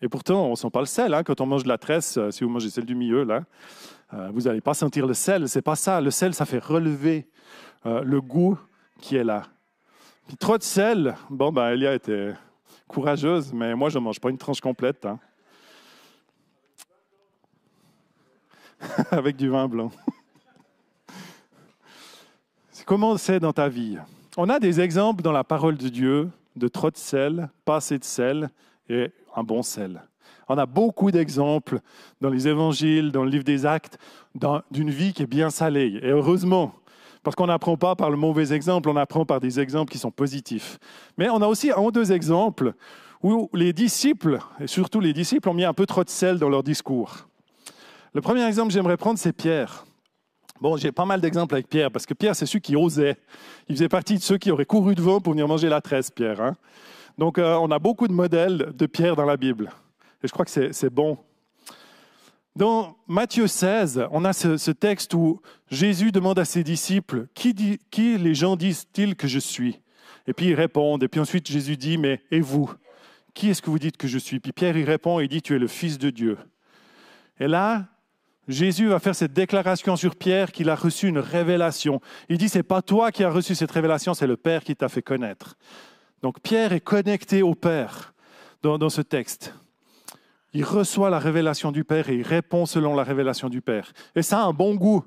Et 0.00 0.08
pourtant, 0.08 0.46
on 0.46 0.50
ne 0.50 0.54
sent 0.54 0.70
pas 0.70 0.78
le 0.78 0.86
sel. 0.86 1.14
Hein. 1.14 1.24
Quand 1.24 1.40
on 1.40 1.46
mange 1.46 1.64
de 1.64 1.68
la 1.68 1.78
tresse, 1.78 2.18
euh, 2.18 2.30
si 2.30 2.44
vous 2.44 2.50
mangez 2.50 2.70
celle 2.70 2.86
du 2.86 2.94
milieu, 2.94 3.24
là, 3.24 3.42
euh, 4.14 4.30
vous 4.32 4.42
n'allez 4.42 4.60
pas 4.60 4.74
sentir 4.74 5.08
le 5.08 5.14
sel. 5.14 5.48
C'est 5.48 5.60
pas 5.60 5.74
ça. 5.74 6.00
Le 6.00 6.12
sel, 6.12 6.34
ça 6.34 6.46
fait 6.46 6.62
relever 6.62 7.26
le 7.84 8.20
goût 8.20 8.56
qui 9.00 9.16
est 9.16 9.24
là. 9.24 9.42
Trop 10.38 10.56
de 10.58 10.62
sel, 10.62 11.14
bon, 11.28 11.52
ben, 11.52 11.70
Elia 11.70 11.94
était 11.94 12.32
courageuse, 12.88 13.52
mais 13.52 13.74
moi, 13.74 13.90
je 13.90 13.98
ne 13.98 14.04
mange 14.04 14.20
pas 14.20 14.30
une 14.30 14.38
tranche 14.38 14.60
complète. 14.60 15.04
Hein. 15.04 15.18
Avec 19.10 19.36
du 19.36 19.48
vin 19.48 19.68
blanc. 19.68 19.90
Comment 22.86 23.16
c'est 23.16 23.40
dans 23.40 23.52
ta 23.52 23.68
vie? 23.68 23.98
On 24.36 24.48
a 24.48 24.58
des 24.58 24.80
exemples 24.80 25.22
dans 25.22 25.32
la 25.32 25.44
parole 25.44 25.76
de 25.76 25.88
Dieu 25.88 26.30
de 26.56 26.68
trop 26.68 26.90
de 26.90 26.96
sel, 26.96 27.48
pas 27.64 27.76
assez 27.76 27.98
de 27.98 28.04
sel 28.04 28.50
et 28.88 29.12
un 29.36 29.44
bon 29.44 29.62
sel. 29.62 30.02
On 30.48 30.58
a 30.58 30.66
beaucoup 30.66 31.10
d'exemples 31.10 31.80
dans 32.20 32.28
les 32.28 32.48
évangiles, 32.48 33.12
dans 33.12 33.24
le 33.24 33.30
livre 33.30 33.44
des 33.44 33.64
actes, 33.64 33.98
d'une 34.70 34.90
vie 34.90 35.12
qui 35.12 35.22
est 35.22 35.26
bien 35.26 35.50
salée. 35.50 36.00
Et 36.02 36.10
heureusement, 36.10 36.74
parce 37.22 37.36
qu'on 37.36 37.46
n'apprend 37.46 37.76
pas 37.76 37.94
par 37.94 38.10
le 38.10 38.16
mauvais 38.16 38.52
exemple, 38.52 38.88
on 38.88 38.96
apprend 38.96 39.24
par 39.24 39.40
des 39.40 39.60
exemples 39.60 39.92
qui 39.92 39.98
sont 39.98 40.10
positifs. 40.10 40.78
Mais 41.18 41.28
on 41.28 41.40
a 41.40 41.46
aussi 41.46 41.70
un 41.70 41.80
ou 41.80 41.90
deux 41.90 42.12
exemples 42.12 42.74
où 43.22 43.48
les 43.52 43.72
disciples, 43.72 44.40
et 44.60 44.66
surtout 44.66 45.00
les 45.00 45.12
disciples, 45.12 45.48
ont 45.48 45.54
mis 45.54 45.64
un 45.64 45.74
peu 45.74 45.86
trop 45.86 46.02
de 46.02 46.10
sel 46.10 46.38
dans 46.38 46.48
leur 46.48 46.62
discours. 46.62 47.28
Le 48.14 48.20
premier 48.20 48.44
exemple 48.44 48.68
que 48.68 48.74
j'aimerais 48.74 48.96
prendre, 48.96 49.18
c'est 49.18 49.32
Pierre. 49.32 49.84
Bon, 50.60 50.76
j'ai 50.76 50.92
pas 50.92 51.04
mal 51.04 51.20
d'exemples 51.20 51.54
avec 51.54 51.68
Pierre, 51.68 51.90
parce 51.90 52.06
que 52.06 52.14
Pierre, 52.14 52.36
c'est 52.36 52.46
celui 52.46 52.60
qui 52.60 52.76
osait. 52.76 53.16
Il 53.68 53.76
faisait 53.76 53.88
partie 53.88 54.14
de 54.14 54.22
ceux 54.22 54.38
qui 54.38 54.50
auraient 54.50 54.64
couru 54.64 54.94
devant 54.94 55.20
pour 55.20 55.32
venir 55.32 55.48
manger 55.48 55.68
la 55.68 55.80
tresse, 55.80 56.10
Pierre. 56.10 56.40
Hein. 56.40 56.56
Donc, 57.18 57.38
euh, 57.38 57.56
on 57.56 57.70
a 57.70 57.78
beaucoup 57.78 58.08
de 58.08 58.12
modèles 58.12 58.72
de 58.74 58.86
Pierre 58.86 59.16
dans 59.16 59.24
la 59.24 59.36
Bible. 59.36 59.70
Et 60.22 60.28
je 60.28 60.32
crois 60.32 60.44
que 60.44 60.50
c'est 60.50 60.90
bon. 60.90 61.18
Dans 62.54 62.98
Matthieu 63.08 63.46
16, 63.46 64.06
on 64.10 64.24
a 64.24 64.32
ce, 64.32 64.70
texte 64.70 65.14
où 65.14 65.40
Jésus 65.70 66.12
demande 66.12 66.38
à 66.38 66.44
ses 66.44 66.62
disciples, 66.62 67.26
qui, 67.34 67.54
les 68.18 68.34
gens 68.34 68.56
disent-ils 68.56 69.16
que 69.16 69.26
je 69.26 69.38
suis? 69.38 69.80
Et 70.26 70.34
puis 70.34 70.46
ils 70.46 70.54
répondent. 70.54 71.02
Et 71.02 71.08
puis 71.08 71.20
ensuite, 71.20 71.50
Jésus 71.50 71.76
dit, 71.76 71.96
mais 71.96 72.20
et 72.30 72.40
vous? 72.40 72.70
Qui 73.34 73.48
est-ce 73.48 73.62
que 73.62 73.70
vous 73.70 73.78
dites 73.78 73.96
que 73.96 74.06
je 74.06 74.18
suis? 74.18 74.38
Puis 74.38 74.52
Pierre, 74.52 74.76
il 74.76 74.84
répond 74.84 75.18
et 75.18 75.28
dit, 75.28 75.40
tu 75.40 75.54
es 75.54 75.58
le 75.58 75.66
Fils 75.66 75.98
de 75.98 76.10
Dieu. 76.10 76.36
Et 77.40 77.48
là, 77.48 77.86
Jésus 78.48 78.88
va 78.88 78.98
faire 78.98 79.14
cette 79.14 79.32
déclaration 79.32 79.96
sur 79.96 80.16
Pierre 80.16 80.52
qu'il 80.52 80.68
a 80.68 80.74
reçu 80.74 81.08
une 81.08 81.18
révélation. 81.18 82.00
Il 82.28 82.38
dit, 82.38 82.48
c'est 82.48 82.62
pas 82.62 82.82
toi 82.82 83.12
qui 83.12 83.24
as 83.24 83.30
reçu 83.30 83.54
cette 83.54 83.70
révélation, 83.70 84.14
c'est 84.14 84.26
le 84.26 84.36
Père 84.36 84.62
qui 84.64 84.76
t'a 84.76 84.88
fait 84.88 85.02
connaître. 85.02 85.56
Donc 86.22 86.40
Pierre 86.40 86.72
est 86.72 86.80
connecté 86.80 87.42
au 87.42 87.54
Père 87.54 88.12
dans, 88.62 88.90
ce 88.90 89.00
texte. 89.00 89.54
Il 90.54 90.64
reçoit 90.64 91.10
la 91.10 91.18
révélation 91.18 91.72
du 91.72 91.84
Père 91.84 92.08
et 92.10 92.16
il 92.16 92.22
répond 92.22 92.66
selon 92.66 92.94
la 92.94 93.04
révélation 93.04 93.48
du 93.48 93.62
Père. 93.62 93.92
Et 94.14 94.22
ça 94.22 94.42
a 94.42 94.44
un 94.44 94.52
bon 94.52 94.74
goût, 94.74 95.04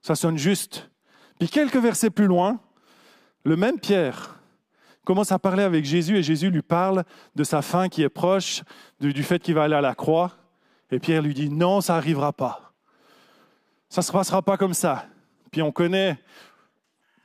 ça 0.00 0.14
sonne 0.14 0.38
juste. 0.38 0.90
Puis 1.38 1.48
quelques 1.48 1.76
versets 1.76 2.10
plus 2.10 2.26
loin, 2.26 2.60
le 3.44 3.56
même 3.56 3.78
Pierre 3.78 4.40
commence 5.04 5.32
à 5.32 5.38
parler 5.38 5.62
avec 5.62 5.84
Jésus 5.84 6.16
et 6.16 6.22
Jésus 6.22 6.50
lui 6.50 6.62
parle 6.62 7.04
de 7.34 7.44
sa 7.44 7.62
fin 7.62 7.88
qui 7.88 8.02
est 8.02 8.08
proche, 8.08 8.62
du 8.98 9.22
fait 9.22 9.38
qu'il 9.38 9.54
va 9.54 9.64
aller 9.64 9.74
à 9.74 9.80
la 9.80 9.94
croix. 9.94 10.32
Et 10.90 10.98
Pierre 10.98 11.22
lui 11.22 11.34
dit, 11.34 11.50
non, 11.50 11.80
ça 11.80 11.94
n'arrivera 11.94 12.32
pas. 12.32 12.72
Ça 13.88 14.00
ne 14.00 14.04
se 14.04 14.12
passera 14.12 14.42
pas 14.42 14.56
comme 14.56 14.74
ça. 14.74 15.06
Puis 15.52 15.62
on 15.62 15.70
connaît 15.72 16.18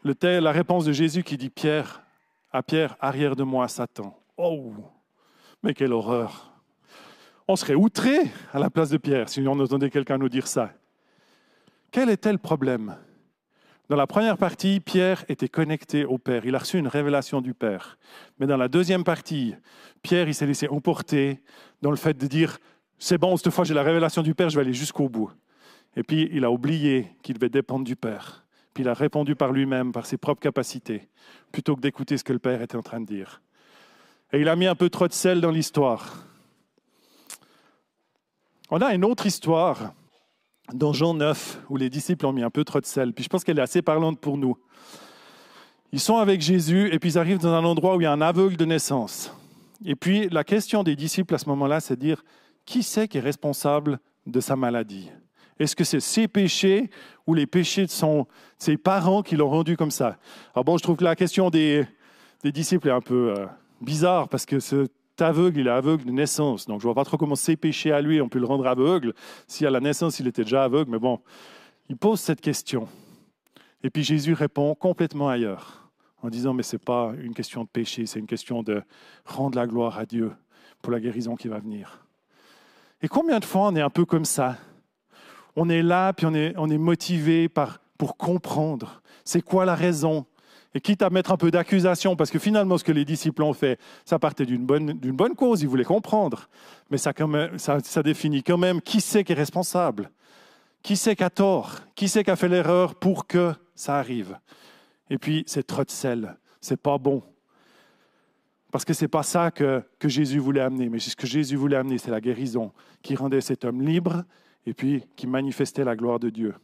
la 0.04 0.52
réponse 0.52 0.86
de 0.86 0.92
Jésus 0.92 1.24
qui 1.24 1.38
dit 1.38 1.50
Pierre, 1.50 2.04
à 2.52 2.62
Pierre, 2.62 2.98
arrière 3.00 3.36
de 3.36 3.44
moi, 3.44 3.68
Satan. 3.68 4.16
Oh, 4.38 4.74
mais 5.64 5.74
quelle 5.74 5.94
horreur. 5.94 6.51
On 7.48 7.56
serait 7.56 7.76
outré 7.76 8.18
à 8.54 8.60
la 8.60 8.70
place 8.70 8.90
de 8.90 8.98
Pierre 8.98 9.30
si 9.30 9.42
on 9.48 9.60
entendait 9.60 9.90
quelqu'un 9.90 10.18
nous 10.18 10.30
dire 10.30 10.48
ça. 10.48 10.72
Quel 11.92 12.10
était 12.10 12.32
le 12.32 12.38
problème? 12.38 12.96
Dans 13.90 13.98
la 13.98 14.08
première 14.08 14.38
partie, 14.38 14.80
Pierre 14.80 15.26
était 15.28 15.50
connecté 15.50 16.06
au 16.06 16.18
Père. 16.18 16.46
Il 16.46 16.56
a 16.56 16.60
reçu 16.60 16.78
une 16.78 16.88
révélation 16.88 17.42
du 17.42 17.54
Père. 17.54 17.98
Mais 18.40 18.48
dans 18.48 18.56
la 18.56 18.70
deuxième 18.70 19.04
partie, 19.04 19.54
Pierre, 20.02 20.30
il 20.30 20.34
s'est 20.34 20.46
laissé 20.46 20.70
emporter 20.70 21.42
dans 21.82 21.92
le 21.92 21.98
fait 21.98 22.18
de 22.18 22.26
dire, 22.28 22.58
c'est 22.98 23.18
bon, 23.18 23.36
cette 23.36 23.52
fois 23.52 23.66
j'ai 23.66 23.74
la 23.74 23.84
révélation 23.84 24.22
du 24.22 24.34
Père, 24.34 24.50
je 24.50 24.56
vais 24.56 24.62
aller 24.62 24.74
jusqu'au 24.74 25.10
bout. 25.10 25.30
Et 25.98 26.04
puis, 26.04 26.30
il 26.32 26.46
a 26.46 26.52
oublié 26.52 27.12
qu'il 27.22 27.36
devait 27.36 27.50
dépendre 27.50 27.84
du 27.84 27.98
Père. 27.98 28.46
Puis 28.74 28.86
il 28.86 28.88
a 28.88 28.94
répondu 28.94 29.36
par 29.36 29.52
lui-même, 29.52 29.92
par 29.92 30.06
ses 30.06 30.16
propres 30.16 30.40
capacités, 30.40 31.10
plutôt 31.52 31.76
que 31.76 31.82
d'écouter 31.82 32.18
ce 32.18 32.24
que 32.24 32.32
le 32.32 32.40
Père 32.40 32.62
était 32.62 32.78
en 32.78 32.82
train 32.82 33.02
de 33.02 33.06
dire. 33.06 33.42
Et 34.32 34.40
il 34.40 34.48
a 34.48 34.56
mis 34.56 34.68
un 34.68 34.76
peu 34.76 34.90
trop 34.90 35.10
de 35.10 35.14
sel 35.14 35.42
dans 35.42 35.52
l'histoire. 35.52 36.26
On 38.74 38.80
a 38.80 38.94
une 38.96 39.04
autre 39.04 39.26
histoire 39.26 39.94
dans 40.74 40.94
Jean 40.94 41.14
9, 41.14 41.64
où 41.70 41.76
les 41.76 41.90
disciples 41.90 42.26
ont 42.26 42.32
mis 42.32 42.42
un 42.42 42.50
peu 42.50 42.64
trop 42.64 42.80
de 42.80 42.86
sel. 42.86 43.12
Puis 43.12 43.26
je 43.26 43.30
pense 43.30 43.44
qu'elle 43.44 43.60
est 43.60 43.62
assez 43.62 43.82
parlante 43.82 44.22
pour 44.22 44.38
nous. 44.38 44.58
Ils 45.92 46.00
sont 46.00 46.16
avec 46.16 46.40
Jésus 46.40 46.90
et 46.94 46.98
puis 46.98 47.12
ils 47.12 47.18
arrivent 47.18 47.40
dans 47.40 47.54
un 47.54 47.66
endroit 47.66 47.98
où 47.98 48.00
il 48.00 48.06
y 48.06 48.08
a 48.08 48.14
un 48.14 48.22
aveugle 48.22 48.56
de 48.56 48.64
naissance. 48.64 49.36
Et 49.84 49.98
puis 49.98 50.30
la 50.30 50.46
question 50.46 50.84
des 50.84 50.96
disciples 50.96 51.36
à 51.36 51.38
ce 51.38 51.50
moment-là, 51.50 51.82
c'est 51.82 51.98
de 51.98 52.00
dire, 52.00 52.24
qui 52.66 52.82
c'est 52.82 53.10
qui 53.10 53.18
est 53.18 53.22
responsable 53.22 54.00
de 54.26 54.40
sa 54.40 54.56
maladie? 54.56 55.12
Est-ce 55.60 55.76
que 55.76 55.84
c'est 55.84 56.00
ses 56.00 56.30
péchés 56.30 56.90
ou 57.28 57.34
les 57.34 57.48
péchés 57.48 57.86
de, 57.86 57.92
son, 57.92 58.26
ses 58.58 58.78
parents 58.78 59.22
qui 59.22 59.36
l'ont 59.36 59.50
rendu 59.50 59.76
comme 59.76 59.92
ça? 59.92 60.16
Alors 60.56 60.64
bon, 60.64 60.78
je 60.78 60.84
trouve 60.84 60.96
que 60.96 61.04
la 61.04 61.18
question 61.18 61.50
des, 61.50 61.86
disciples 62.42 62.88
est 62.88 62.92
un 62.92 63.02
peu 63.02 63.34
euh, 63.38 63.46
bizarre 63.82 64.30
parce 64.30 64.46
que 64.46 64.62
aveugle, 65.20 65.60
il 65.60 65.68
est 65.68 65.72
aveugle 65.72 66.06
de 66.06 66.12
naissance. 66.12 66.66
Donc 66.66 66.82
je 66.82 66.88
ne 66.88 66.94
vois 66.94 66.96
pas 66.96 67.06
trop 67.06 67.18
comment 67.18 67.36
ses 67.36 67.56
péchés 67.56 67.92
à 67.92 68.02
lui 68.02 68.22
ont 68.22 68.30
pu 68.30 68.40
le 68.40 68.46
rendre 68.46 68.68
aveugle. 68.68 69.14
Si 69.48 69.66
à 69.66 69.70
la 69.70 69.80
naissance, 69.80 70.20
il 70.20 70.28
était 70.28 70.44
déjà 70.44 70.64
aveugle, 70.64 70.92
mais 70.92 71.00
bon, 71.00 71.20
il 71.90 71.98
pose 71.98 72.20
cette 72.20 72.42
question. 72.42 72.88
Et 73.84 73.90
puis 73.90 74.04
Jésus 74.04 74.34
répond 74.34 74.76
complètement 74.76 75.30
ailleurs, 75.30 75.90
en 76.22 76.30
disant, 76.30 76.54
mais 76.54 76.64
ce 76.64 76.76
n'est 76.76 76.82
pas 76.82 77.14
une 77.22 77.34
question 77.34 77.64
de 77.64 77.70
péché, 77.70 78.06
c'est 78.06 78.20
une 78.20 78.28
question 78.28 78.64
de 78.64 78.84
rendre 79.26 79.58
la 79.58 79.68
gloire 79.68 79.98
à 79.98 80.06
Dieu 80.06 80.32
pour 80.82 80.92
la 80.92 81.00
guérison 81.00 81.36
qui 81.36 81.48
va 81.48 81.60
venir. 81.60 82.06
Et 83.02 83.08
combien 83.08 83.40
de 83.40 83.46
fois 83.46 83.68
on 83.68 83.76
est 83.76 83.82
un 83.82 83.90
peu 83.90 84.06
comme 84.06 84.26
ça? 84.26 84.58
On 85.56 85.68
est 85.70 85.82
là, 85.82 86.14
puis 86.14 86.26
on 86.28 86.34
est, 86.34 86.54
on 86.58 86.70
est 86.70 86.78
motivé 86.78 87.50
par, 87.50 87.80
pour 87.98 88.16
comprendre. 88.16 89.02
C'est 89.26 89.42
quoi 89.42 89.66
la 89.66 89.76
raison? 89.76 90.26
Et 90.74 90.80
quitte 90.80 91.02
à 91.02 91.10
mettre 91.10 91.32
un 91.32 91.38
peu 91.38 91.52
d'accusation, 91.52 92.16
parce 92.16 92.32
que 92.32 92.40
finalement, 92.40 92.78
ce 92.78 92.84
que 92.84 92.92
les 92.92 93.06
disciples 93.06 93.44
ont 93.44 93.54
fait, 93.54 93.80
ça 94.06 94.20
partait 94.20 94.46
d'une 94.46 94.66
bonne, 94.66 94.94
bonne 94.94 95.36
cause, 95.36 95.62
ils 95.62 95.68
voulaient 95.68 95.84
comprendre. 95.84 96.48
Mais 96.90 96.98
ça, 96.98 97.14
ça, 97.58 97.80
ça 97.82 98.04
définit 98.04 98.42
quand 98.44 98.58
même 98.58 98.82
qui 98.82 99.02
c'est 99.02 99.24
qui 99.24 99.34
est 99.34 99.36
responsable, 99.36 100.10
qui 100.82 100.96
c'est 100.96 101.16
qui 101.16 101.24
a 101.24 101.30
tort, 101.30 101.80
qui 101.96 102.08
c'est 102.08 102.24
qui 102.24 102.32
a 102.32 102.36
fait 102.36 102.48
l'erreur 102.48 102.96
pour 102.96 103.28
que 103.28 103.54
ça 103.76 103.98
arrive? 103.98 104.38
Et 105.10 105.18
puis, 105.18 105.44
c'est 105.46 105.68
trop 105.68 105.84
de 105.84 105.92
sel, 105.92 106.38
c'est 106.62 106.82
pas 106.82 106.98
bon. 106.98 107.22
Parce 108.72 108.86
que 108.86 108.94
ce 108.94 109.04
n'est 109.04 109.10
pas 109.10 109.24
ça 109.24 109.52
que, 109.52 109.84
que 110.00 110.08
Jésus 110.08 110.40
voulait 110.40 110.62
amener, 110.62 110.88
mais 110.88 111.00
ce 111.00 111.14
que 111.18 111.28
Jésus 111.28 111.58
voulait 111.58 111.76
amener, 111.76 111.98
c'est 111.98 112.12
la 112.12 112.22
guérison 112.22 112.72
qui 113.02 113.16
rendait 113.16 113.42
cet 113.42 113.66
homme 113.66 113.82
libre 113.82 114.24
et 114.66 114.74
puis 114.74 115.04
qui 115.18 115.28
manifestait 115.28 115.84
la 115.84 115.98
gloire 115.98 116.20
de 116.20 116.30
Dieu. 116.30 116.56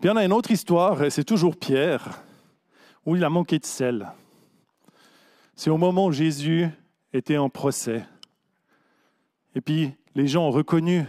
Puis 0.00 0.08
on 0.08 0.16
a 0.16 0.24
une 0.24 0.32
autre 0.32 0.52
histoire, 0.52 1.10
c'est 1.10 1.24
toujours 1.24 1.56
Pierre 1.56 2.22
où 3.08 3.16
il 3.16 3.24
a 3.24 3.30
manqué 3.30 3.58
de 3.58 3.64
sel. 3.64 4.12
C'est 5.56 5.70
au 5.70 5.78
moment 5.78 6.06
où 6.06 6.12
Jésus 6.12 6.68
était 7.14 7.38
en 7.38 7.48
procès. 7.48 8.04
Et 9.54 9.62
puis 9.62 9.94
les 10.14 10.26
gens 10.26 10.46
ont 10.46 10.50
reconnu 10.50 11.06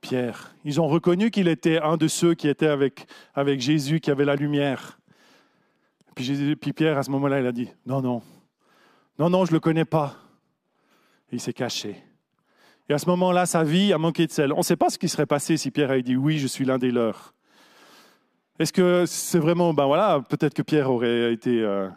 Pierre. 0.00 0.52
Ils 0.64 0.80
ont 0.80 0.88
reconnu 0.88 1.30
qu'il 1.30 1.46
était 1.46 1.78
un 1.78 1.96
de 1.96 2.08
ceux 2.08 2.34
qui 2.34 2.48
étaient 2.48 2.66
avec, 2.66 3.06
avec 3.34 3.60
Jésus, 3.60 4.00
qui 4.00 4.10
avait 4.10 4.24
la 4.24 4.34
lumière. 4.34 4.98
Puis, 6.16 6.24
Jésus, 6.24 6.56
puis 6.56 6.72
Pierre, 6.72 6.98
à 6.98 7.04
ce 7.04 7.10
moment-là, 7.12 7.38
il 7.38 7.46
a 7.46 7.52
dit, 7.52 7.70
non, 7.86 8.02
non, 8.02 8.20
non, 9.20 9.30
non, 9.30 9.44
je 9.44 9.52
ne 9.52 9.56
le 9.56 9.60
connais 9.60 9.84
pas. 9.84 10.16
Et 11.30 11.36
il 11.36 11.40
s'est 11.40 11.52
caché. 11.52 12.02
Et 12.88 12.92
à 12.92 12.98
ce 12.98 13.06
moment-là, 13.06 13.46
sa 13.46 13.62
vie 13.62 13.92
a 13.92 13.98
manqué 13.98 14.26
de 14.26 14.32
sel. 14.32 14.52
On 14.52 14.58
ne 14.58 14.62
sait 14.62 14.76
pas 14.76 14.90
ce 14.90 14.98
qui 14.98 15.08
serait 15.08 15.24
passé 15.24 15.56
si 15.56 15.70
Pierre 15.70 15.92
avait 15.92 16.02
dit, 16.02 16.16
oui, 16.16 16.38
je 16.38 16.48
suis 16.48 16.64
l'un 16.64 16.78
des 16.78 16.90
leurs. 16.90 17.32
Est-ce 18.62 18.72
que 18.72 19.06
c'est 19.06 19.40
vraiment, 19.40 19.74
ben 19.74 19.86
voilà, 19.86 20.20
peut-être 20.20 20.54
que 20.54 20.62
Pierre 20.62 20.88
aurait 20.88 21.32
été 21.32 21.62
euh, 21.62 21.88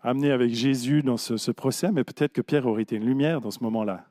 amené 0.00 0.30
avec 0.30 0.54
Jésus 0.54 1.02
dans 1.02 1.16
ce, 1.16 1.50
procès, 1.50 1.90
mais 1.90 2.04
peut-être 2.04 2.32
que 2.32 2.40
Pierre 2.40 2.68
aurait 2.68 2.82
été 2.82 2.94
une 2.94 3.04
lumière 3.04 3.40
dans 3.40 3.50
ce 3.50 3.64
moment-là. 3.64 4.04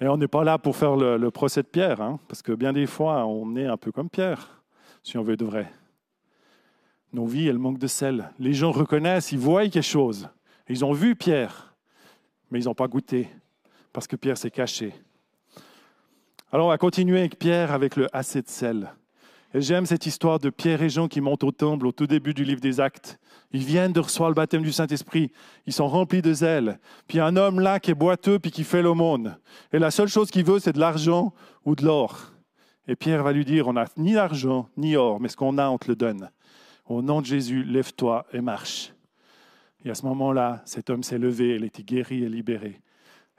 Et 0.00 0.08
on 0.08 0.16
n'est 0.16 0.26
pas 0.26 0.42
là 0.42 0.58
pour 0.58 0.74
faire 0.74 0.96
le, 0.96 1.30
procès 1.30 1.62
de 1.62 1.68
Pierre, 1.68 2.00
hein, 2.00 2.18
parce 2.26 2.42
que 2.42 2.50
bien 2.50 2.72
des 2.72 2.86
fois, 2.86 3.24
on 3.26 3.54
est 3.54 3.66
un 3.66 3.76
peu 3.76 3.92
comme 3.92 4.10
Pierre, 4.10 4.60
si 5.04 5.16
on 5.16 5.22
veut 5.22 5.36
de 5.36 5.44
vrai. 5.44 5.72
Nos 7.12 7.26
vies, 7.26 7.46
elles 7.46 7.58
manquent 7.58 7.78
de 7.78 7.86
sel. 7.86 8.32
Les 8.40 8.52
gens 8.52 8.72
reconnaissent, 8.72 9.30
ils 9.30 9.38
voient 9.38 9.68
quelque 9.68 9.82
chose. 9.82 10.28
Ils 10.68 10.84
ont 10.84 10.92
vu 10.92 11.14
Pierre, 11.14 11.76
mais 12.50 12.60
ils 12.60 12.64
n'ont 12.64 12.74
pas 12.74 12.88
goûté, 12.88 13.28
parce 13.92 14.08
que 14.08 14.16
Pierre 14.16 14.36
s'est 14.36 14.50
caché. 14.50 14.94
Alors 16.50 16.66
on 16.66 16.70
va 16.70 16.78
continuer 16.78 17.20
avec 17.20 17.38
Pierre 17.38 17.70
avec 17.70 17.94
le 17.94 18.08
assez 18.12 18.42
de 18.42 18.48
sel. 18.48 18.90
J'aime 19.58 19.86
cette 19.86 20.04
histoire 20.04 20.38
de 20.38 20.50
Pierre 20.50 20.82
et 20.82 20.90
Jean 20.90 21.08
qui 21.08 21.22
montent 21.22 21.42
au 21.42 21.50
temple 21.50 21.86
au 21.86 21.92
tout 21.92 22.06
début 22.06 22.34
du 22.34 22.44
livre 22.44 22.60
des 22.60 22.78
Actes. 22.78 23.18
Ils 23.52 23.64
viennent 23.64 23.94
de 23.94 24.00
recevoir 24.00 24.28
le 24.28 24.34
baptême 24.34 24.60
du 24.60 24.70
Saint-Esprit. 24.70 25.32
Ils 25.64 25.72
sont 25.72 25.88
remplis 25.88 26.20
de 26.20 26.34
zèle. 26.34 26.78
Puis 27.08 27.20
un 27.20 27.36
homme 27.36 27.60
là 27.60 27.80
qui 27.80 27.90
est 27.90 27.94
boiteux 27.94 28.38
puis 28.38 28.50
qui 28.50 28.64
fait 28.64 28.82
l'aumône. 28.82 29.38
Et 29.72 29.78
la 29.78 29.90
seule 29.90 30.08
chose 30.08 30.30
qu'il 30.30 30.44
veut, 30.44 30.58
c'est 30.58 30.74
de 30.74 30.78
l'argent 30.78 31.32
ou 31.64 31.74
de 31.74 31.86
l'or. 31.86 32.34
Et 32.86 32.96
Pierre 32.96 33.22
va 33.22 33.32
lui 33.32 33.46
dire, 33.46 33.66
on 33.66 33.72
n'a 33.72 33.86
ni 33.96 34.12
l'argent 34.12 34.68
ni 34.76 34.94
or, 34.94 35.20
mais 35.20 35.28
ce 35.28 35.38
qu'on 35.38 35.56
a, 35.56 35.70
on 35.70 35.78
te 35.78 35.88
le 35.88 35.96
donne. 35.96 36.30
Au 36.84 37.00
nom 37.00 37.22
de 37.22 37.26
Jésus, 37.26 37.64
lève-toi 37.64 38.26
et 38.34 38.42
marche. 38.42 38.92
Et 39.86 39.90
à 39.90 39.94
ce 39.94 40.04
moment-là, 40.04 40.60
cet 40.66 40.90
homme 40.90 41.02
s'est 41.02 41.18
levé, 41.18 41.54
il 41.54 41.64
été 41.64 41.82
guéri 41.82 42.24
et 42.24 42.28
libéré. 42.28 42.82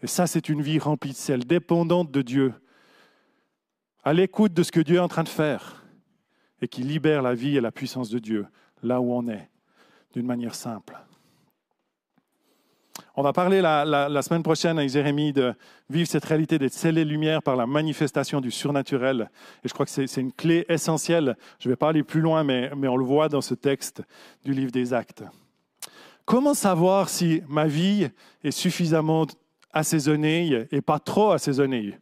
Et 0.02 0.08
ça, 0.08 0.26
c'est 0.26 0.50
une 0.50 0.64
vie 0.64 0.80
remplie 0.80 1.12
de 1.12 1.16
sel, 1.16 1.46
dépendante 1.46 2.10
de 2.10 2.24
Dieu, 2.24 2.56
à 4.04 4.14
l'écoute 4.14 4.54
de 4.56 4.64
ce 4.64 4.72
que 4.72 4.80
Dieu 4.80 4.96
est 4.96 5.00
en 5.00 5.08
train 5.08 5.24
de 5.24 5.30
faire 5.30 5.84
et 6.62 6.68
qui 6.68 6.82
libère 6.82 7.22
la 7.22 7.34
vie 7.34 7.58
et 7.58 7.62
la 7.62 7.72
puissance 7.72 8.10
de 8.10 8.20
Dieu 8.20 8.48
là 8.84 9.02
où 9.02 9.12
on 9.14 9.28
est, 9.28 9.50
d'une 10.14 10.26
manière 10.26 10.56
simple. 10.56 10.98
On 13.20 13.24
va 13.24 13.34
parler 13.34 13.62
la, 13.62 14.22
semaine 14.22 14.44
prochaine 14.44 14.78
avec 14.78 14.92
Jérémie 14.92 15.34
de 15.34 15.56
vivre 15.90 16.08
cette 16.08 16.26
réalité 16.26 16.60
d'être 16.60 16.74
scellé 16.74 17.04
lumière 17.04 17.42
par 17.42 17.56
la 17.56 17.66
manifestation 17.66 18.42
du 18.42 18.52
surnaturel. 18.52 19.32
Et 19.64 19.68
je 19.68 19.74
crois 19.74 19.88
que 19.88 19.92
c'est 19.92 20.22
une 20.22 20.32
clé 20.32 20.66
essentielle. 20.70 21.36
Je 21.60 21.68
ne 21.68 21.72
vais 21.72 21.76
pas 21.76 21.90
aller 21.90 22.04
plus 22.04 22.22
loin, 22.22 22.44
mais, 22.44 22.70
mais 22.78 22.88
on 22.88 22.96
le 22.96 23.04
voit 23.04 23.28
dans 23.28 23.42
ce 23.42 23.56
texte 23.56 24.04
du 24.46 24.54
livre 24.54 24.72
des 24.72 24.94
Actes. 24.94 25.24
Comment 26.26 26.54
savoir 26.54 27.10
si 27.10 27.42
ma 27.48 27.66
vie 27.66 28.08
est 28.44 28.52
suffisamment 28.52 29.26
assaisonnée 29.72 30.68
et 30.72 30.82
pas 30.82 31.00
trop 31.00 31.32
assaisonnée? 31.32 31.98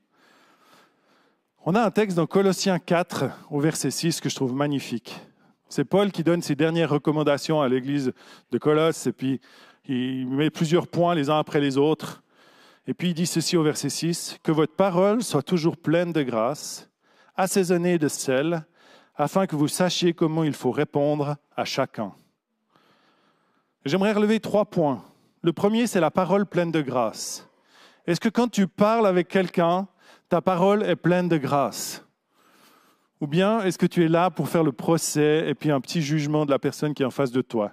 On 1.68 1.74
a 1.74 1.84
un 1.84 1.90
texte 1.90 2.16
dans 2.16 2.28
Colossiens 2.28 2.78
4 2.78 3.26
au 3.50 3.60
verset 3.60 3.90
6 3.90 4.22
que 4.22 4.30
je 4.30 4.36
trouve 4.36 4.54
magnifique. 4.54 5.20
C'est 5.68 5.84
Paul 5.84 6.12
qui 6.12 6.24
donne 6.24 6.44
ses 6.44 6.54
dernières 6.54 6.92
recommandations 6.92 7.60
à 7.60 7.68
l'église 7.68 8.14
de 8.52 8.58
Colosse 8.60 9.08
et 9.08 9.12
puis 9.12 9.42
il 9.88 10.28
met 10.28 10.52
plusieurs 10.52 10.88
points 10.88 11.16
les 11.16 11.32
uns 11.32 11.40
après 11.40 11.60
les 11.60 11.80
autres. 11.80 12.22
Et 12.86 12.94
puis 12.94 13.10
il 13.10 13.14
dit 13.16 13.26
ceci 13.26 13.58
au 13.58 13.64
verset 13.64 13.90
6, 13.90 14.38
que 14.44 14.52
votre 14.52 14.76
parole 14.76 15.24
soit 15.24 15.42
toujours 15.42 15.76
pleine 15.76 16.14
de 16.14 16.22
grâce, 16.22 16.88
assaisonnée 17.36 17.98
de 17.98 18.10
sel, 18.10 18.64
afin 19.16 19.48
que 19.48 19.56
vous 19.56 19.68
sachiez 19.68 20.14
comment 20.14 20.44
il 20.44 20.54
faut 20.54 20.72
répondre 20.72 21.36
à 21.56 21.66
chacun. 21.66 22.14
J'aimerais 23.86 24.14
relever 24.14 24.40
trois 24.40 24.66
points. 24.66 25.04
Le 25.42 25.52
premier, 25.52 25.88
c'est 25.88 26.00
la 26.00 26.12
parole 26.12 26.46
pleine 26.46 26.72
de 26.72 26.82
grâce. 26.82 27.50
Est-ce 28.06 28.20
que 28.20 28.30
quand 28.30 28.50
tu 28.50 28.68
parles 28.68 29.08
avec 29.08 29.28
quelqu'un, 29.30 29.88
ta 30.30 30.42
parole 30.42 30.84
est 30.84 30.96
pleine 30.96 31.30
de 31.30 31.38
grâce 31.38 32.04
Ou 33.22 33.28
bien 33.28 33.62
est-ce 33.62 33.78
que 33.78 33.86
tu 33.86 34.04
es 34.04 34.08
là 34.08 34.30
pour 34.30 34.50
faire 34.50 34.64
le 34.64 34.72
procès 34.72 35.48
et 35.48 35.54
puis 35.56 35.72
un 35.72 35.82
petit 35.82 36.02
jugement 36.02 36.46
de 36.46 36.52
la 36.52 36.60
personne 36.60 36.94
qui 36.94 37.04
est 37.04 37.06
en 37.06 37.12
face 37.12 37.32
de 37.32 37.42
toi? 37.42 37.72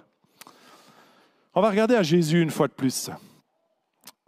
On 1.55 1.61
va 1.61 1.69
regarder 1.69 1.95
à 1.95 2.03
Jésus 2.03 2.41
une 2.41 2.49
fois 2.49 2.67
de 2.67 2.73
plus. 2.73 3.09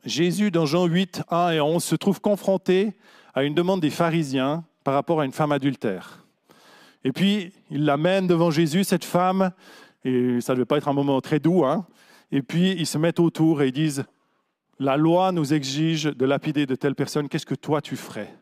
Jésus, 0.04 0.52
dans 0.52 0.66
Jean 0.66 0.86
8, 0.86 1.24
1 1.30 1.50
et 1.52 1.62
11, 1.62 1.84
se 1.84 1.96
trouve 1.96 2.22
confronté 2.22 2.94
à 3.34 3.44
une 3.44 3.56
demande 3.56 3.82
des 3.82 3.90
pharisiens 3.90 4.64
par 4.84 4.94
rapport 4.94 5.22
à 5.22 5.26
une 5.26 5.32
femme 5.32 5.52
adultère. 5.52 6.24
Et 7.04 7.12
puis, 7.12 7.52
il 7.72 7.86
l'amène 7.86 8.28
devant 8.28 8.52
Jésus, 8.52 8.84
cette 8.84 9.06
femme, 9.06 9.52
et 10.04 10.40
ça 10.42 10.54
ne 10.54 10.58
devait 10.58 10.66
pas 10.66 10.78
être 10.78 10.88
un 10.88 10.94
moment 10.94 11.20
très 11.22 11.40
doux, 11.40 11.66
hein. 11.66 11.88
et 12.32 12.44
puis 12.44 12.72
ils 12.72 12.86
se 12.86 13.00
mettent 13.00 13.20
autour 13.20 13.64
et 13.64 13.68
ils 13.68 13.72
disent, 13.72 14.06
la 14.80 14.98
loi 14.98 15.32
nous 15.32 15.54
exige 15.54 16.04
de 16.04 16.26
lapider 16.26 16.66
de 16.66 16.76
telle 16.76 16.96
personne, 16.96 17.30
qu'est-ce 17.30 17.46
que 17.46 17.56
toi 17.56 17.82
tu 17.82 17.96
ferais? 17.96 18.34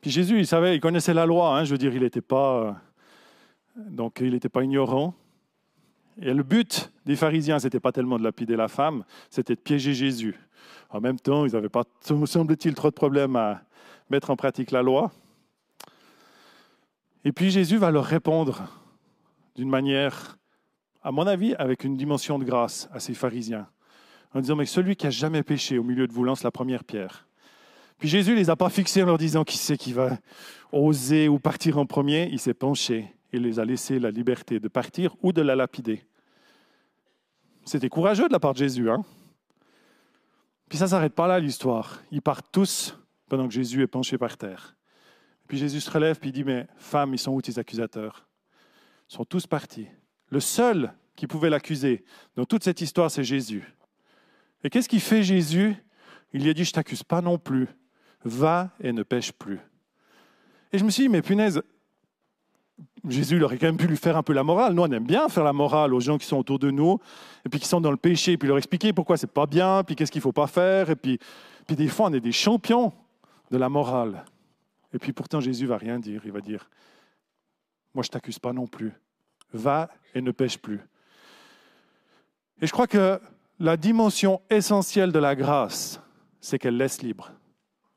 Puis 0.00 0.10
Jésus, 0.10 0.38
il 0.38 0.46
savait, 0.46 0.76
il 0.76 0.80
connaissait 0.80 1.14
la 1.14 1.24
loi, 1.24 1.56
hein, 1.56 1.64
je 1.64 1.70
veux 1.70 1.78
dire, 1.78 1.94
il 1.94 2.02
n'était 2.02 2.20
pas, 2.20 2.76
donc 3.76 4.18
il 4.20 4.32
n'était 4.32 4.50
pas 4.50 4.62
ignorant. 4.62 5.14
Et 6.20 6.34
le 6.34 6.42
but 6.42 6.92
des 7.06 7.16
pharisiens, 7.16 7.58
ce 7.58 7.66
n'était 7.66 7.80
pas 7.80 7.92
tellement 7.92 8.18
de 8.18 8.24
lapider 8.24 8.56
la 8.56 8.68
femme, 8.68 9.04
c'était 9.30 9.54
de 9.54 9.60
piéger 9.60 9.94
Jésus. 9.94 10.38
En 10.90 11.00
même 11.00 11.18
temps, 11.18 11.46
ils 11.46 11.52
n'avaient 11.52 11.70
pas, 11.70 11.84
semble-t-il, 12.00 12.74
trop 12.74 12.90
de 12.90 12.94
problèmes 12.94 13.36
à 13.36 13.62
mettre 14.10 14.30
en 14.30 14.36
pratique 14.36 14.70
la 14.70 14.82
loi. 14.82 15.10
Et 17.24 17.32
puis 17.32 17.50
Jésus 17.50 17.78
va 17.78 17.90
leur 17.90 18.04
répondre 18.04 18.68
d'une 19.56 19.70
manière, 19.70 20.36
à 21.02 21.10
mon 21.10 21.26
avis, 21.26 21.54
avec 21.54 21.84
une 21.84 21.96
dimension 21.96 22.38
de 22.38 22.44
grâce 22.44 22.88
à 22.92 23.00
ces 23.00 23.14
pharisiens 23.14 23.66
en 24.34 24.40
disant, 24.40 24.56
mais 24.56 24.66
celui 24.66 24.96
qui 24.96 25.06
a 25.06 25.10
jamais 25.10 25.42
péché 25.42 25.78
au 25.78 25.84
milieu 25.84 26.06
de 26.06 26.12
vous 26.12 26.24
lance 26.24 26.42
la 26.42 26.50
première 26.50 26.84
pierre. 26.84 27.26
Puis 27.98 28.08
Jésus 28.08 28.32
ne 28.32 28.36
les 28.36 28.50
a 28.50 28.56
pas 28.56 28.68
fixés 28.68 29.02
en 29.02 29.06
leur 29.06 29.18
disant 29.18 29.44
qui 29.44 29.56
c'est 29.56 29.76
qui 29.76 29.92
va 29.92 30.18
oser 30.72 31.28
ou 31.28 31.38
partir 31.38 31.78
en 31.78 31.86
premier. 31.86 32.28
Il 32.30 32.40
s'est 32.40 32.54
penché 32.54 33.14
et 33.32 33.38
les 33.38 33.60
a 33.60 33.64
laissé 33.64 33.98
la 33.98 34.10
liberté 34.10 34.58
de 34.58 34.68
partir 34.68 35.14
ou 35.22 35.32
de 35.32 35.40
la 35.40 35.54
lapider. 35.54 36.04
C'était 37.64 37.88
courageux 37.88 38.28
de 38.28 38.32
la 38.32 38.40
part 38.40 38.52
de 38.52 38.58
Jésus. 38.58 38.90
Hein 38.90 39.04
Puis 40.68 40.78
ça 40.78 40.84
ne 40.84 40.90
s'arrête 40.90 41.14
pas 41.14 41.28
là, 41.28 41.38
l'histoire. 41.38 42.02
Ils 42.10 42.20
partent 42.20 42.50
tous 42.50 42.98
pendant 43.28 43.46
que 43.46 43.54
Jésus 43.54 43.82
est 43.82 43.86
penché 43.86 44.18
par 44.18 44.36
terre. 44.36 44.76
Puis 45.46 45.58
Jésus 45.58 45.80
se 45.80 45.90
relève 45.90 46.18
et 46.22 46.32
dit, 46.32 46.44
mais 46.44 46.66
femme, 46.76 47.14
ils 47.14 47.18
sont 47.18 47.32
où 47.32 47.40
tes 47.40 47.58
accusateurs? 47.58 48.26
Ils 49.10 49.14
sont 49.14 49.24
tous 49.24 49.46
partis. 49.46 49.86
Le 50.28 50.40
seul 50.40 50.92
qui 51.16 51.26
pouvait 51.26 51.50
l'accuser 51.50 52.04
dans 52.34 52.44
toute 52.44 52.64
cette 52.64 52.80
histoire, 52.80 53.10
c'est 53.10 53.24
Jésus. 53.24 53.64
Et 54.64 54.70
qu'est-ce 54.70 54.88
qu'il 54.88 55.00
fait 55.00 55.22
Jésus? 55.22 55.76
Il 56.32 56.42
lui 56.42 56.50
a 56.50 56.54
dit, 56.54 56.64
je 56.64 56.72
t'accuse 56.72 57.04
pas 57.04 57.20
non 57.20 57.38
plus. 57.38 57.68
Va 58.24 58.70
et 58.80 58.92
ne 58.92 59.02
pêche 59.02 59.30
plus. 59.30 59.60
Et 60.72 60.78
je 60.78 60.84
me 60.84 60.90
suis 60.90 61.04
dit, 61.04 61.08
mais 61.08 61.22
punaise, 61.22 61.62
Jésus 63.06 63.40
aurait 63.42 63.58
quand 63.58 63.66
même 63.66 63.76
pu 63.76 63.86
lui 63.86 63.98
faire 63.98 64.16
un 64.16 64.22
peu 64.22 64.32
la 64.32 64.42
morale. 64.42 64.72
Nous, 64.72 64.82
on 64.82 64.90
aime 64.90 65.04
bien 65.04 65.28
faire 65.28 65.44
la 65.44 65.52
morale 65.52 65.92
aux 65.92 66.00
gens 66.00 66.18
qui 66.18 66.26
sont 66.26 66.38
autour 66.38 66.58
de 66.58 66.70
nous, 66.70 66.98
et 67.44 67.48
puis 67.48 67.60
qui 67.60 67.68
sont 67.68 67.80
dans 67.80 67.90
le 67.90 67.98
péché, 67.98 68.36
puis 68.36 68.48
leur 68.48 68.56
expliquer 68.56 68.92
pourquoi 68.92 69.16
c'est 69.16 69.30
pas 69.30 69.46
bien, 69.46 69.84
puis 69.84 69.94
qu'est-ce 69.94 70.10
qu'il 70.10 70.22
faut 70.22 70.32
pas 70.32 70.46
faire. 70.46 70.90
Et 70.90 70.96
puis, 70.96 71.18
puis 71.66 71.76
des 71.76 71.88
fois, 71.88 72.06
on 72.06 72.12
est 72.14 72.20
des 72.20 72.32
champions 72.32 72.92
de 73.50 73.58
la 73.58 73.68
morale. 73.68 74.24
Et 74.94 74.98
puis 74.98 75.12
pourtant, 75.12 75.40
Jésus 75.40 75.66
va 75.66 75.76
rien 75.76 75.98
dire. 75.98 76.22
Il 76.24 76.32
va 76.32 76.40
dire, 76.40 76.70
moi 77.94 78.02
je 78.02 78.08
t'accuse 78.08 78.38
pas 78.38 78.52
non 78.52 78.66
plus. 78.66 78.92
Va 79.52 79.90
et 80.14 80.22
ne 80.22 80.30
pêche 80.30 80.58
plus. 80.58 80.80
Et 82.60 82.66
je 82.66 82.72
crois 82.72 82.86
que 82.86 83.20
la 83.58 83.76
dimension 83.76 84.40
essentielle 84.50 85.12
de 85.12 85.18
la 85.18 85.36
grâce, 85.36 86.00
c'est 86.40 86.58
qu'elle 86.58 86.76
laisse 86.76 87.02
libre. 87.02 87.30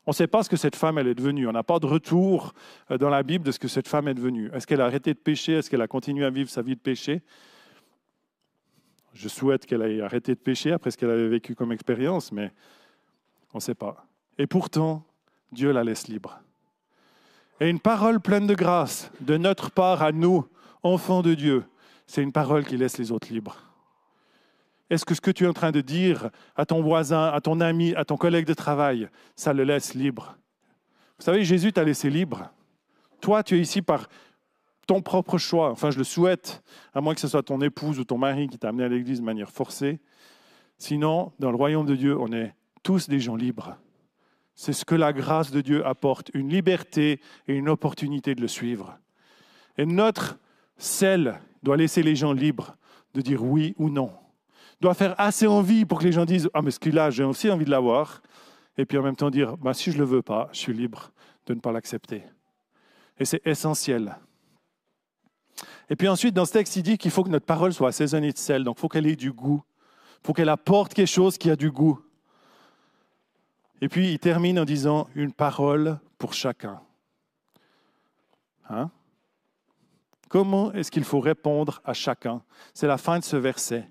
On 0.06 0.12
ne 0.12 0.16
sait 0.16 0.28
pas 0.28 0.42
ce 0.42 0.50
que 0.50 0.56
cette 0.56 0.78
femme 0.78 0.98
elle 0.98 1.08
est 1.08 1.16
devenue. 1.16 1.48
On 1.48 1.52
n'a 1.52 1.64
pas 1.64 1.80
de 1.80 1.86
retour 1.86 2.54
euh, 2.92 2.98
dans 2.98 3.10
la 3.10 3.24
Bible 3.24 3.46
de 3.46 3.52
ce 3.52 3.60
que 3.60 3.68
cette 3.68 3.90
femme 3.90 4.08
est 4.08 4.14
devenue. 4.14 4.50
Est-ce 4.54 4.66
qu'elle 4.66 4.80
a 4.80 4.86
arrêté 4.86 5.14
de 5.14 5.20
pécher? 5.20 5.54
Est-ce 5.54 5.70
qu'elle 5.70 5.82
a 5.82 5.88
continué 5.88 6.26
à 6.26 6.30
vivre 6.30 6.50
sa 6.50 6.62
vie 6.62 6.76
de 6.76 6.80
péché? 6.80 7.22
Je 9.14 9.28
souhaite 9.28 9.66
qu'elle 9.66 9.82
ait 9.82 10.02
arrêté 10.02 10.34
de 10.34 10.40
pécher 10.40 10.72
après 10.72 10.92
ce 10.92 10.98
qu'elle 10.98 11.10
avait 11.10 11.28
vécu 11.28 11.56
comme 11.56 11.74
expérience, 11.74 12.32
mais 12.32 12.54
on 13.54 13.58
ne 13.58 13.62
sait 13.62 13.76
pas. 13.76 14.06
Et 14.38 14.48
pourtant, 14.48 15.04
Dieu 15.52 15.72
la 15.72 15.84
laisse 15.84 16.08
libre. 16.08 16.40
Et 17.60 17.70
une 17.70 17.80
parole 17.80 18.22
pleine 18.22 18.48
de 18.48 18.56
grâce 18.56 19.12
de 19.20 19.36
notre 19.36 19.72
part 19.72 20.04
à 20.04 20.12
nous, 20.12 20.48
enfants 20.84 21.22
de 21.22 21.34
Dieu, 21.34 21.66
c'est 22.06 22.22
une 22.22 22.32
parole 22.32 22.64
qui 22.64 22.78
laisse 22.78 22.98
les 22.98 23.12
autres 23.12 23.34
libres. 23.34 23.58
Est-ce 24.90 25.06
que 25.06 25.14
ce 25.14 25.22
que 25.22 25.32
tu 25.32 25.44
es 25.44 25.48
en 25.48 25.54
train 25.54 25.72
de 25.72 25.82
dire 25.82 26.30
à 26.56 26.66
ton 26.66 26.82
voisin, 26.82 27.26
à 27.26 27.42
ton 27.42 27.60
ami, 27.60 27.94
à 27.96 28.06
ton 28.06 28.16
collègue 28.16 28.46
de 28.46 28.54
travail, 28.54 29.10
ça 29.36 29.54
le 29.54 29.64
laisse 29.64 29.94
libre? 29.94 30.38
Vous 31.20 31.26
savez, 31.26 31.44
Jésus 31.44 31.74
t'a 31.74 31.84
laissé 31.84 32.10
libre. 32.10 32.50
Toi, 33.20 33.44
tu 33.44 33.58
es 33.58 33.60
ici 33.60 33.82
par 33.82 34.08
ton 34.86 35.02
propre 35.02 35.38
choix. 35.38 35.72
Enfin, 35.72 35.92
je 35.92 35.98
le 35.98 36.04
souhaite, 36.04 36.64
à 36.94 37.02
moins 37.02 37.14
que 37.14 37.20
ce 37.20 37.28
soit 37.28 37.44
ton 37.44 37.60
épouse 37.62 38.00
ou 38.00 38.06
ton 38.06 38.18
mari 38.18 38.48
qui 38.48 38.58
t'a 38.58 38.70
amené 38.70 38.86
à 38.86 38.88
l'église 38.88 39.20
de 39.20 39.26
manière 39.26 39.52
forcée. 39.52 40.00
Sinon, 40.78 41.34
dans 41.40 41.50
le 41.50 41.58
royaume 41.58 41.86
de 41.86 41.96
Dieu, 41.96 42.18
on 42.18 42.32
est 42.32 42.54
tous 42.84 43.10
des 43.10 43.20
gens 43.20 43.36
libres. 43.36 43.78
C'est 44.56 44.74
ce 44.74 44.86
que 44.86 44.96
la 44.96 45.12
grâce 45.12 45.52
de 45.52 45.62
Dieu 45.62 45.86
apporte, 45.86 46.32
une 46.34 46.50
liberté 46.50 47.20
et 47.48 47.54
une 47.54 47.68
opportunité 47.68 48.34
de 48.36 48.42
le 48.42 48.48
suivre. 48.48 48.98
Et 49.78 49.86
notre 49.86 50.40
sel 50.78 51.40
doit 51.64 51.78
laisser 51.78 52.02
les 52.02 52.16
gens 52.16 52.32
libres 52.32 52.78
de 53.14 53.22
dire 53.22 53.44
oui 53.44 53.76
ou 53.78 53.90
non 53.90 54.12
doit 54.80 54.94
faire 54.94 55.16
assez 55.20 55.48
envie 55.48 55.86
pour 55.86 56.00
que 56.00 56.04
les 56.04 56.12
gens 56.12 56.26
disent 56.26 56.50
Ah, 56.54 56.62
mais 56.62 56.72
ce 56.72 56.80
qu'il 56.80 56.98
a, 57.00 57.10
j'ai 57.10 57.24
aussi 57.24 57.50
envie 57.50 57.66
de 57.66 57.72
l'avoir. 57.72 58.22
Et 58.78 58.86
puis 58.86 58.98
en 58.98 59.04
même 59.04 59.16
temps 59.16 59.30
dire 59.30 59.58
bah, 59.58 59.74
Si 59.74 59.92
je 59.92 59.98
ne 59.98 60.02
le 60.02 60.08
veux 60.08 60.22
pas, 60.22 60.50
je 60.52 60.60
suis 60.60 60.74
libre 60.74 61.12
de 61.46 61.54
ne 61.54 61.60
pas 61.60 61.72
l'accepter. 61.72 62.24
Et 63.20 63.26
c'est 63.26 63.46
essentiel. 63.46 64.18
Et 65.90 65.96
puis 65.96 66.08
ensuite, 66.08 66.34
dans 66.34 66.46
ce 66.46 66.54
texte, 66.54 66.76
il 66.76 66.84
dit 66.84 66.98
qu'il 66.98 67.12
faut 67.12 67.24
que 67.24 67.30
notre 67.30 67.46
parole 67.46 67.74
soit 67.74 67.90
assaisonnée 67.90 68.32
de 68.32 68.38
sel. 68.38 68.64
Donc 68.64 68.78
il 68.78 68.82
faut 68.82 68.90
qu'elle 68.90 69.08
ait 69.08 69.16
du 69.16 69.32
goût. 69.32 69.64
Il 70.24 70.28
faut 70.28 70.34
qu'elle 70.34 70.50
apporte 70.50 70.94
quelque 70.94 71.08
chose 71.08 71.38
qui 71.38 71.50
a 71.50 71.56
du 71.56 71.72
goût. 71.72 72.00
Et 73.82 73.90
puis 73.90 74.12
il 74.12 74.20
termine 74.20 74.60
en 74.60 74.66
disant 74.66 75.08
Une 75.16 75.32
parole 75.32 76.00
pour 76.18 76.34
chacun. 76.34 76.80
Hein? 78.70 78.92
Comment 80.30 80.74
est-ce 80.74 80.92
qu'il 80.92 81.06
faut 81.06 81.22
répondre 81.22 81.82
à 81.86 81.94
chacun? 81.94 82.42
C'est 82.74 82.88
la 82.88 82.98
fin 82.98 83.20
de 83.20 83.24
ce 83.24 83.38
verset. 83.38 83.90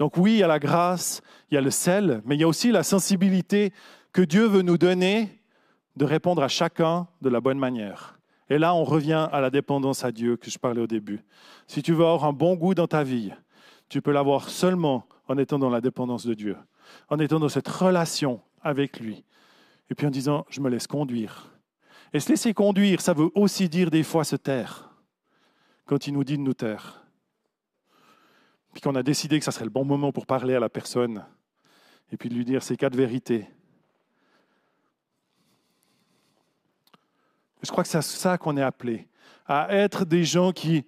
Donc 0.00 0.16
oui, 0.16 0.32
il 0.32 0.38
y 0.38 0.42
a 0.42 0.48
la 0.48 0.58
grâce, 0.58 1.20
il 1.50 1.56
y 1.56 1.58
a 1.58 1.60
le 1.60 1.70
sel, 1.70 2.22
mais 2.24 2.34
il 2.34 2.40
y 2.40 2.44
a 2.44 2.48
aussi 2.48 2.72
la 2.72 2.82
sensibilité 2.82 3.70
que 4.14 4.22
Dieu 4.22 4.46
veut 4.46 4.62
nous 4.62 4.78
donner 4.78 5.28
de 5.94 6.06
répondre 6.06 6.42
à 6.42 6.48
chacun 6.48 7.06
de 7.20 7.28
la 7.28 7.42
bonne 7.42 7.58
manière. 7.58 8.18
Et 8.48 8.56
là, 8.56 8.74
on 8.74 8.82
revient 8.82 9.28
à 9.30 9.42
la 9.42 9.50
dépendance 9.50 10.02
à 10.02 10.10
Dieu 10.10 10.38
que 10.38 10.50
je 10.50 10.58
parlais 10.58 10.80
au 10.80 10.86
début. 10.86 11.22
Si 11.66 11.82
tu 11.82 11.92
veux 11.92 12.06
avoir 12.06 12.24
un 12.24 12.32
bon 12.32 12.54
goût 12.54 12.74
dans 12.74 12.86
ta 12.86 13.04
vie, 13.04 13.30
tu 13.90 14.00
peux 14.00 14.10
l'avoir 14.10 14.48
seulement 14.48 15.04
en 15.28 15.36
étant 15.36 15.58
dans 15.58 15.68
la 15.68 15.82
dépendance 15.82 16.24
de 16.24 16.32
Dieu, 16.32 16.56
en 17.10 17.18
étant 17.18 17.38
dans 17.38 17.50
cette 17.50 17.68
relation 17.68 18.40
avec 18.62 19.00
lui, 19.00 19.22
et 19.90 19.94
puis 19.94 20.06
en 20.06 20.10
disant, 20.10 20.46
je 20.48 20.62
me 20.62 20.70
laisse 20.70 20.86
conduire. 20.86 21.52
Et 22.14 22.20
se 22.20 22.30
laisser 22.30 22.54
conduire, 22.54 23.02
ça 23.02 23.12
veut 23.12 23.28
aussi 23.34 23.68
dire 23.68 23.90
des 23.90 24.02
fois 24.02 24.24
se 24.24 24.36
taire, 24.36 24.94
quand 25.84 26.06
il 26.06 26.14
nous 26.14 26.24
dit 26.24 26.38
de 26.38 26.42
nous 26.42 26.54
taire 26.54 26.99
puis 28.72 28.80
qu'on 28.80 28.94
a 28.94 29.02
décidé 29.02 29.38
que 29.38 29.44
ça 29.44 29.52
serait 29.52 29.64
le 29.64 29.70
bon 29.70 29.84
moment 29.84 30.12
pour 30.12 30.26
parler 30.26 30.54
à 30.54 30.60
la 30.60 30.68
personne, 30.68 31.24
et 32.12 32.16
puis 32.16 32.28
de 32.28 32.34
lui 32.34 32.44
dire 32.44 32.62
ces 32.62 32.76
quatre 32.76 32.96
vérités. 32.96 33.46
Je 37.62 37.70
crois 37.70 37.84
que 37.84 37.90
c'est 37.90 37.98
à 37.98 38.02
ça 38.02 38.38
qu'on 38.38 38.56
est 38.56 38.62
appelé, 38.62 39.08
à 39.46 39.74
être 39.74 40.04
des 40.04 40.24
gens 40.24 40.52
qui 40.52 40.84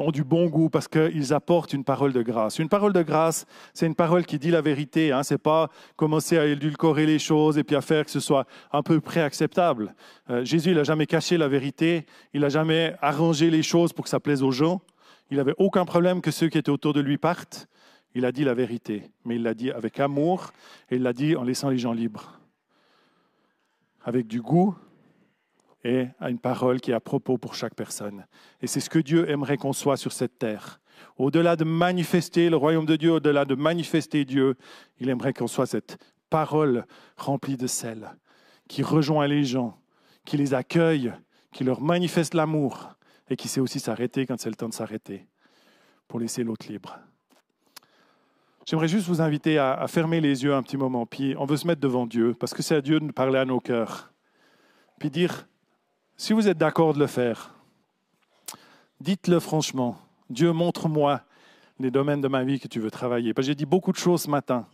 ont 0.00 0.10
du 0.10 0.24
bon 0.24 0.46
goût 0.48 0.68
parce 0.68 0.88
qu'ils 0.88 1.32
apportent 1.32 1.72
une 1.72 1.84
parole 1.84 2.12
de 2.12 2.22
grâce. 2.22 2.58
Une 2.58 2.68
parole 2.68 2.92
de 2.92 3.02
grâce, 3.02 3.46
c'est 3.72 3.86
une 3.86 3.94
parole 3.94 4.26
qui 4.26 4.38
dit 4.38 4.50
la 4.50 4.60
vérité. 4.60 5.12
Hein. 5.12 5.22
Ce 5.22 5.34
n'est 5.34 5.38
pas 5.38 5.70
commencer 5.96 6.36
à 6.38 6.44
édulcorer 6.44 7.06
les 7.06 7.18
choses 7.18 7.58
et 7.58 7.64
puis 7.64 7.76
à 7.76 7.80
faire 7.80 8.04
que 8.04 8.10
ce 8.10 8.20
soit 8.20 8.46
un 8.72 8.82
peu 8.82 9.00
près 9.00 9.22
acceptable. 9.22 9.94
Euh, 10.30 10.44
Jésus, 10.44 10.70
il 10.70 10.76
n'a 10.76 10.84
jamais 10.84 11.06
caché 11.06 11.38
la 11.38 11.48
vérité, 11.48 12.06
il 12.34 12.42
n'a 12.42 12.48
jamais 12.48 12.94
arrangé 13.00 13.50
les 13.50 13.62
choses 13.62 13.92
pour 13.92 14.04
que 14.04 14.10
ça 14.10 14.20
plaise 14.20 14.42
aux 14.42 14.52
gens. 14.52 14.80
Il 15.30 15.38
n'avait 15.38 15.54
aucun 15.58 15.84
problème 15.84 16.20
que 16.20 16.30
ceux 16.30 16.48
qui 16.48 16.58
étaient 16.58 16.70
autour 16.70 16.92
de 16.92 17.00
lui 17.00 17.18
partent. 17.18 17.68
Il 18.14 18.24
a 18.24 18.32
dit 18.32 18.44
la 18.44 18.54
vérité, 18.54 19.10
mais 19.24 19.36
il 19.36 19.42
l'a 19.42 19.54
dit 19.54 19.70
avec 19.70 20.00
amour 20.00 20.52
et 20.90 20.96
il 20.96 21.02
l'a 21.02 21.12
dit 21.12 21.36
en 21.36 21.42
laissant 21.42 21.68
les 21.68 21.78
gens 21.78 21.92
libres. 21.92 22.40
Avec 24.04 24.26
du 24.26 24.40
goût 24.40 24.74
et 25.84 26.06
une 26.20 26.38
parole 26.38 26.80
qui 26.80 26.92
est 26.92 26.94
à 26.94 27.00
propos 27.00 27.38
pour 27.38 27.54
chaque 27.54 27.74
personne. 27.74 28.26
Et 28.62 28.66
c'est 28.66 28.80
ce 28.80 28.88
que 28.88 28.98
Dieu 28.98 29.28
aimerait 29.28 29.56
qu'on 29.56 29.72
soit 29.72 29.96
sur 29.96 30.12
cette 30.12 30.38
terre. 30.38 30.80
Au-delà 31.18 31.56
de 31.56 31.64
manifester 31.64 32.48
le 32.48 32.56
royaume 32.56 32.86
de 32.86 32.96
Dieu, 32.96 33.12
au-delà 33.12 33.44
de 33.44 33.54
manifester 33.54 34.24
Dieu, 34.24 34.56
il 34.98 35.10
aimerait 35.10 35.32
qu'on 35.32 35.46
soit 35.46 35.66
cette 35.66 35.98
parole 36.30 36.86
remplie 37.16 37.56
de 37.56 37.66
sel, 37.66 38.16
qui 38.68 38.82
rejoint 38.82 39.26
les 39.26 39.44
gens, 39.44 39.78
qui 40.24 40.36
les 40.36 40.54
accueille, 40.54 41.12
qui 41.52 41.64
leur 41.64 41.80
manifeste 41.80 42.34
l'amour 42.34 42.95
et 43.28 43.36
qui 43.36 43.48
sait 43.48 43.60
aussi 43.60 43.80
s'arrêter 43.80 44.26
quand 44.26 44.38
c'est 44.38 44.50
le 44.50 44.56
temps 44.56 44.68
de 44.68 44.74
s'arrêter 44.74 45.26
pour 46.08 46.20
laisser 46.20 46.44
l'autre 46.44 46.66
libre. 46.68 46.98
J'aimerais 48.64 48.88
juste 48.88 49.06
vous 49.06 49.20
inviter 49.20 49.58
à, 49.58 49.86
fermer 49.86 50.20
les 50.20 50.42
yeux 50.42 50.52
un 50.52 50.62
petit 50.62 50.76
moment, 50.76 51.06
puis 51.06 51.36
on 51.38 51.46
veut 51.46 51.56
se 51.56 51.66
mettre 51.66 51.80
devant 51.80 52.04
Dieu, 52.04 52.34
parce 52.34 52.52
que 52.52 52.62
c'est 52.62 52.74
à 52.74 52.80
Dieu 52.80 52.98
de 52.98 53.12
parler 53.12 53.38
à 53.38 53.44
nos 53.44 53.60
cœurs. 53.60 54.12
Puis 54.98 55.08
dire, 55.08 55.46
si 56.16 56.32
vous 56.32 56.48
êtes 56.48 56.58
d'accord 56.58 56.92
de 56.92 56.98
le 56.98 57.06
faire, 57.06 57.54
dites-le 59.00 59.38
franchement. 59.38 59.96
Dieu, 60.30 60.52
montre-moi 60.52 61.22
les 61.78 61.92
domaines 61.92 62.20
de 62.20 62.26
ma 62.26 62.42
vie 62.42 62.58
que 62.58 62.66
tu 62.66 62.80
veux 62.80 62.90
travailler. 62.90 63.32
J'ai 63.38 63.54
dit 63.54 63.66
beaucoup 63.66 63.92
de 63.92 63.98
choses 63.98 64.22
ce 64.22 64.30
matin, 64.30 64.66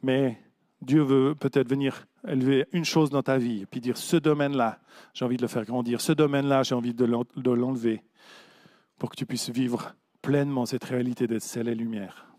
mais 0.00 0.38
Dieu 0.84 1.02
veut 1.02 1.34
peut-être 1.34 1.68
venir 1.68 2.06
élever 2.26 2.66
une 2.72 2.84
chose 2.84 3.10
dans 3.10 3.22
ta 3.22 3.38
vie, 3.38 3.66
puis 3.66 3.80
dire 3.80 3.96
ce 3.96 4.16
domaine-là, 4.16 4.78
j'ai 5.12 5.24
envie 5.24 5.36
de 5.36 5.42
le 5.42 5.48
faire 5.48 5.64
grandir, 5.64 6.00
ce 6.00 6.12
domaine-là, 6.12 6.62
j'ai 6.62 6.74
envie 6.74 6.94
de 6.94 7.04
l'enlever, 7.04 8.02
pour 8.98 9.10
que 9.10 9.16
tu 9.16 9.26
puisses 9.26 9.50
vivre 9.50 9.94
pleinement 10.22 10.66
cette 10.66 10.84
réalité 10.84 11.26
d'être 11.26 11.42
celle 11.42 11.68
et 11.68 11.74
lumière. 11.74 12.33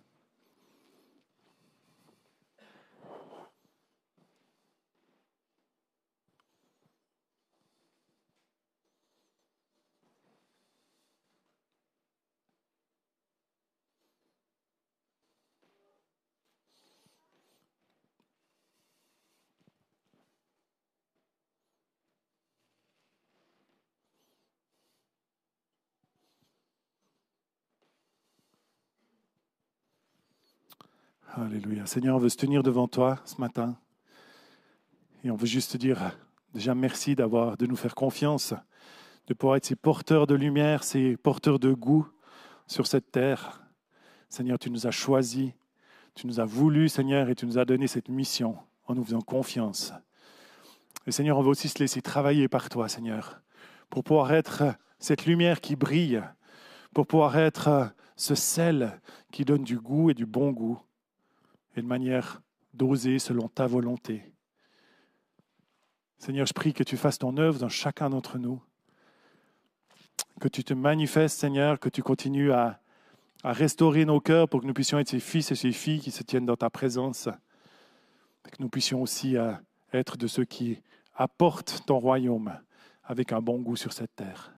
Alléluia. 31.38 31.86
Seigneur, 31.86 32.16
on 32.16 32.20
veut 32.20 32.30
se 32.30 32.38
tenir 32.38 32.64
devant 32.64 32.88
toi 32.88 33.20
ce 33.26 33.42
matin. 33.42 33.76
Et 35.26 35.30
on 35.30 35.36
veut 35.36 35.46
juste 35.46 35.74
te 35.74 35.78
dire 35.78 36.18
déjà 36.54 36.74
merci 36.74 37.14
d'avoir, 37.14 37.58
de 37.58 37.66
nous 37.66 37.76
faire 37.76 37.94
confiance, 37.94 38.54
de 39.28 39.34
pouvoir 39.34 39.58
être 39.58 39.66
ces 39.66 39.76
porteurs 39.76 40.28
de 40.28 40.36
lumière, 40.36 40.86
ces 40.86 41.18
porteurs 41.18 41.60
de 41.60 41.74
goût 41.74 42.08
sur 42.68 42.88
cette 42.88 43.12
terre. 43.12 43.62
Seigneur, 44.30 44.58
tu 44.58 44.70
nous 44.70 44.88
as 44.88 44.92
choisis, 44.92 45.52
tu 46.14 46.26
nous 46.26 46.40
as 46.40 46.46
voulu, 46.46 46.88
Seigneur, 46.88 47.28
et 47.28 47.36
tu 47.36 47.46
nous 47.46 47.58
as 47.58 47.66
donné 47.66 47.88
cette 47.88 48.08
mission 48.08 48.58
en 48.88 48.96
nous 48.96 49.04
faisant 49.04 49.20
confiance. 49.20 49.92
Et 51.06 51.12
Seigneur, 51.12 51.38
on 51.38 51.42
veut 51.42 51.50
aussi 51.50 51.68
se 51.68 51.80
laisser 51.80 52.02
travailler 52.02 52.48
par 52.48 52.70
toi, 52.70 52.88
Seigneur, 52.88 53.42
pour 53.90 54.06
pouvoir 54.06 54.32
être 54.32 54.64
cette 55.00 55.26
lumière 55.26 55.60
qui 55.60 55.76
brille, 55.76 56.24
pour 56.94 57.06
pouvoir 57.06 57.38
être 57.38 57.92
ce 58.16 58.36
sel 58.36 59.02
qui 59.34 59.44
donne 59.44 59.66
du 59.66 59.78
goût 59.78 60.10
et 60.10 60.14
du 60.14 60.26
bon 60.26 60.52
goût 60.52 60.80
et 61.76 61.82
de 61.82 61.88
manière 61.88 62.42
dosée 62.74 63.20
selon 63.20 63.48
ta 63.48 63.68
volonté. 63.68 64.34
Seigneur, 66.18 66.46
je 66.46 66.54
prie 66.54 66.74
que 66.74 66.84
tu 66.84 66.98
fasses 66.98 67.20
ton 67.20 67.38
œuvre 67.38 67.60
dans 67.60 67.70
chacun 67.70 68.10
d'entre 68.10 68.38
nous, 68.38 68.62
que 70.40 70.48
tu 70.48 70.64
te 70.64 70.74
manifestes, 70.74 71.40
Seigneur, 71.40 71.80
que 71.80 71.90
tu 71.90 72.02
continues 72.02 72.52
à, 72.52 72.80
à 73.44 73.54
restaurer 73.54 74.06
nos 74.06 74.20
cœurs 74.20 74.50
pour 74.50 74.62
que 74.62 74.66
nous 74.66 74.74
puissions 74.74 74.98
être 75.00 75.10
ces 75.10 75.20
fils 75.20 75.52
et 75.52 75.56
ces 75.56 75.72
filles 75.72 76.00
qui 76.00 76.12
se 76.12 76.24
tiennent 76.24 76.46
dans 76.46 76.56
ta 76.56 76.70
présence, 76.70 77.30
que 78.44 78.62
nous 78.62 78.70
puissions 78.70 79.02
aussi 79.02 79.38
euh, 79.38 79.54
être 79.94 80.18
de 80.18 80.28
ceux 80.28 80.46
qui 80.46 80.82
apportent 81.16 81.84
ton 81.86 82.00
royaume 82.00 82.58
avec 83.04 83.32
un 83.32 83.42
bon 83.42 83.60
goût 83.60 83.76
sur 83.76 83.94
cette 83.94 84.16
terre. 84.16 84.54